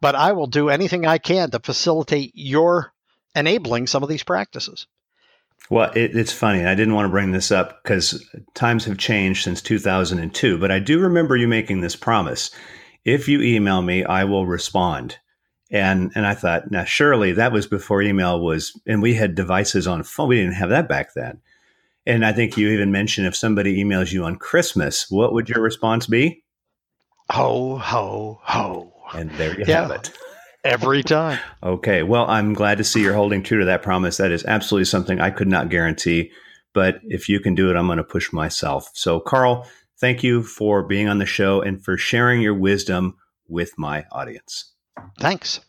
But 0.00 0.14
I 0.14 0.32
will 0.32 0.46
do 0.46 0.68
anything 0.68 1.06
I 1.06 1.18
can 1.18 1.50
to 1.50 1.58
facilitate 1.58 2.32
your 2.34 2.92
enabling 3.34 3.86
some 3.86 4.02
of 4.02 4.10
these 4.10 4.22
practices. 4.22 4.86
Well, 5.70 5.90
it, 5.92 6.16
it's 6.16 6.32
funny. 6.32 6.64
I 6.64 6.74
didn't 6.74 6.94
want 6.94 7.06
to 7.06 7.10
bring 7.10 7.32
this 7.32 7.50
up 7.50 7.82
because 7.82 8.28
times 8.54 8.84
have 8.84 8.98
changed 8.98 9.44
since 9.44 9.62
2002, 9.62 10.58
but 10.58 10.70
I 10.70 10.78
do 10.78 11.00
remember 11.00 11.36
you 11.36 11.48
making 11.48 11.80
this 11.80 11.96
promise. 11.96 12.50
If 13.04 13.28
you 13.28 13.40
email 13.40 13.82
me, 13.82 14.04
I 14.04 14.24
will 14.24 14.46
respond. 14.46 15.18
And 15.70 16.12
and 16.14 16.26
I 16.26 16.34
thought, 16.34 16.70
now 16.70 16.84
surely 16.84 17.32
that 17.32 17.52
was 17.52 17.66
before 17.66 18.02
email 18.02 18.38
was, 18.38 18.78
and 18.86 19.00
we 19.00 19.14
had 19.14 19.34
devices 19.34 19.86
on 19.86 20.02
phone. 20.02 20.28
We 20.28 20.36
didn't 20.36 20.54
have 20.54 20.68
that 20.68 20.88
back 20.88 21.14
then. 21.14 21.40
And 22.04 22.26
I 22.26 22.32
think 22.32 22.56
you 22.56 22.68
even 22.70 22.92
mentioned 22.92 23.26
if 23.26 23.36
somebody 23.36 23.82
emails 23.82 24.12
you 24.12 24.24
on 24.24 24.36
Christmas, 24.36 25.10
what 25.10 25.32
would 25.32 25.48
your 25.48 25.62
response 25.62 26.06
be? 26.06 26.42
Ho, 27.30 27.78
ho, 27.78 28.40
ho. 28.42 28.92
And 29.14 29.30
there 29.32 29.58
you 29.58 29.64
yeah, 29.66 29.82
have 29.82 29.90
it. 29.92 30.12
Every 30.64 31.02
time. 31.02 31.40
okay. 31.62 32.02
Well, 32.02 32.26
I'm 32.28 32.54
glad 32.54 32.78
to 32.78 32.84
see 32.84 33.02
you're 33.02 33.14
holding 33.14 33.42
true 33.42 33.60
to 33.60 33.64
that 33.66 33.82
promise. 33.82 34.18
That 34.18 34.30
is 34.30 34.44
absolutely 34.44 34.84
something 34.84 35.20
I 35.20 35.30
could 35.30 35.48
not 35.48 35.70
guarantee. 35.70 36.30
But 36.72 37.00
if 37.04 37.28
you 37.28 37.40
can 37.40 37.54
do 37.54 37.70
it, 37.70 37.76
I'm 37.76 37.86
going 37.86 37.98
to 37.98 38.04
push 38.04 38.32
myself. 38.32 38.88
So, 38.94 39.20
Carl, 39.20 39.68
thank 40.00 40.22
you 40.22 40.42
for 40.42 40.82
being 40.82 41.08
on 41.08 41.18
the 41.18 41.26
show 41.26 41.60
and 41.60 41.84
for 41.84 41.96
sharing 41.96 42.40
your 42.40 42.54
wisdom 42.54 43.16
with 43.48 43.72
my 43.76 44.04
audience. 44.12 44.72
Thanks. 45.18 45.60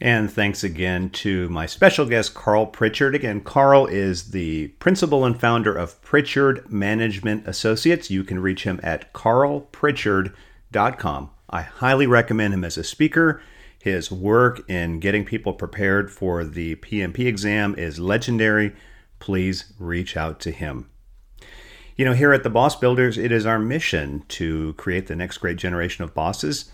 And 0.00 0.30
thanks 0.30 0.62
again 0.62 1.08
to 1.10 1.48
my 1.48 1.64
special 1.64 2.04
guest, 2.04 2.34
Carl 2.34 2.66
Pritchard. 2.66 3.14
Again, 3.14 3.40
Carl 3.40 3.86
is 3.86 4.32
the 4.32 4.68
principal 4.78 5.24
and 5.24 5.40
founder 5.40 5.74
of 5.74 6.02
Pritchard 6.02 6.70
Management 6.70 7.48
Associates. 7.48 8.10
You 8.10 8.22
can 8.22 8.40
reach 8.40 8.64
him 8.64 8.78
at 8.82 9.14
carlpritchard.com. 9.14 11.30
I 11.48 11.62
highly 11.62 12.06
recommend 12.06 12.52
him 12.52 12.64
as 12.64 12.76
a 12.76 12.84
speaker. 12.84 13.40
His 13.80 14.12
work 14.12 14.68
in 14.68 15.00
getting 15.00 15.24
people 15.24 15.54
prepared 15.54 16.12
for 16.12 16.44
the 16.44 16.76
PMP 16.76 17.20
exam 17.20 17.74
is 17.78 17.98
legendary. 17.98 18.74
Please 19.18 19.72
reach 19.78 20.14
out 20.16 20.40
to 20.40 20.50
him. 20.50 20.90
You 21.96 22.04
know, 22.04 22.12
here 22.12 22.34
at 22.34 22.42
the 22.42 22.50
Boss 22.50 22.76
Builders, 22.76 23.16
it 23.16 23.32
is 23.32 23.46
our 23.46 23.58
mission 23.58 24.24
to 24.28 24.74
create 24.74 25.06
the 25.06 25.16
next 25.16 25.38
great 25.38 25.56
generation 25.56 26.04
of 26.04 26.12
bosses 26.12 26.70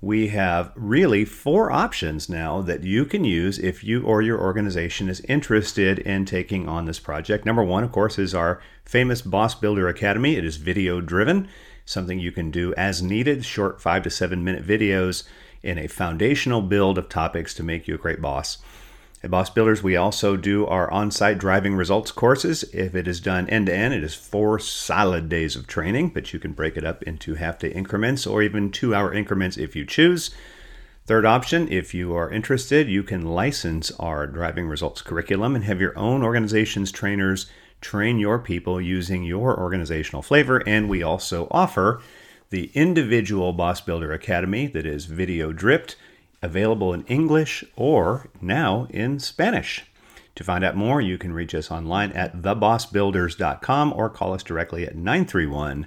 we 0.00 0.28
have 0.28 0.72
really 0.76 1.24
four 1.24 1.70
options 1.70 2.28
now 2.28 2.60
that 2.60 2.84
you 2.84 3.04
can 3.06 3.24
use 3.24 3.58
if 3.58 3.82
you 3.82 4.02
or 4.02 4.20
your 4.20 4.40
organization 4.40 5.08
is 5.08 5.20
interested 5.22 5.98
in 6.00 6.24
taking 6.24 6.68
on 6.68 6.84
this 6.84 6.98
project. 6.98 7.46
Number 7.46 7.64
one, 7.64 7.82
of 7.82 7.92
course, 7.92 8.18
is 8.18 8.34
our 8.34 8.60
famous 8.84 9.22
Boss 9.22 9.54
Builder 9.54 9.88
Academy. 9.88 10.36
It 10.36 10.44
is 10.44 10.56
video 10.58 11.00
driven, 11.00 11.48
something 11.86 12.18
you 12.18 12.30
can 12.30 12.50
do 12.50 12.74
as 12.74 13.02
needed, 13.02 13.44
short 13.44 13.80
five 13.80 14.02
to 14.02 14.10
seven 14.10 14.44
minute 14.44 14.66
videos 14.66 15.24
in 15.62 15.78
a 15.78 15.88
foundational 15.88 16.60
build 16.60 16.98
of 16.98 17.08
topics 17.08 17.54
to 17.54 17.62
make 17.62 17.88
you 17.88 17.94
a 17.94 17.98
great 17.98 18.20
boss. 18.20 18.58
At 19.22 19.30
Boss 19.30 19.48
Builders, 19.48 19.82
we 19.82 19.96
also 19.96 20.36
do 20.36 20.66
our 20.66 20.90
on 20.90 21.10
site 21.10 21.38
driving 21.38 21.74
results 21.74 22.12
courses. 22.12 22.64
If 22.74 22.94
it 22.94 23.08
is 23.08 23.18
done 23.18 23.48
end 23.48 23.66
to 23.66 23.74
end, 23.74 23.94
it 23.94 24.04
is 24.04 24.14
four 24.14 24.58
solid 24.58 25.28
days 25.28 25.56
of 25.56 25.66
training, 25.66 26.10
but 26.10 26.32
you 26.32 26.38
can 26.38 26.52
break 26.52 26.76
it 26.76 26.84
up 26.84 27.02
into 27.04 27.34
half 27.34 27.58
day 27.58 27.72
increments 27.72 28.26
or 28.26 28.42
even 28.42 28.70
two 28.70 28.94
hour 28.94 29.12
increments 29.12 29.56
if 29.56 29.74
you 29.74 29.86
choose. 29.86 30.34
Third 31.06 31.24
option, 31.24 31.66
if 31.70 31.94
you 31.94 32.14
are 32.14 32.30
interested, 32.30 32.88
you 32.88 33.02
can 33.02 33.24
license 33.24 33.90
our 33.92 34.26
driving 34.26 34.68
results 34.68 35.00
curriculum 35.00 35.54
and 35.54 35.64
have 35.64 35.80
your 35.80 35.96
own 35.96 36.22
organization's 36.22 36.92
trainers 36.92 37.46
train 37.80 38.18
your 38.18 38.38
people 38.38 38.80
using 38.80 39.22
your 39.22 39.58
organizational 39.58 40.20
flavor. 40.20 40.58
And 40.66 40.88
we 40.88 41.02
also 41.02 41.48
offer 41.50 42.02
the 42.50 42.70
individual 42.74 43.52
Boss 43.52 43.80
Builder 43.80 44.12
Academy 44.12 44.66
that 44.68 44.84
is 44.84 45.06
video 45.06 45.52
dripped 45.52 45.96
available 46.42 46.92
in 46.92 47.04
English 47.06 47.64
or 47.76 48.28
now 48.40 48.86
in 48.90 49.18
Spanish. 49.18 49.84
To 50.36 50.44
find 50.44 50.62
out 50.62 50.76
more, 50.76 51.00
you 51.00 51.16
can 51.16 51.32
reach 51.32 51.54
us 51.54 51.70
online 51.70 52.12
at 52.12 52.42
thebossbuilders.com 52.42 53.92
or 53.94 54.10
call 54.10 54.34
us 54.34 54.42
directly 54.42 54.86
at 54.86 54.94
931 54.94 55.86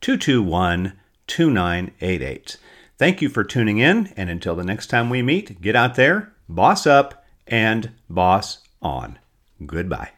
221 0.00 0.92
2988. 1.26 2.56
Thank 2.98 3.22
you 3.22 3.28
for 3.28 3.44
tuning 3.44 3.78
in, 3.78 4.12
and 4.16 4.28
until 4.28 4.56
the 4.56 4.64
next 4.64 4.88
time 4.88 5.08
we 5.08 5.22
meet, 5.22 5.60
get 5.60 5.76
out 5.76 5.94
there, 5.94 6.32
boss 6.48 6.86
up, 6.86 7.24
and 7.46 7.92
boss 8.10 8.58
on. 8.82 9.18
Goodbye. 9.64 10.17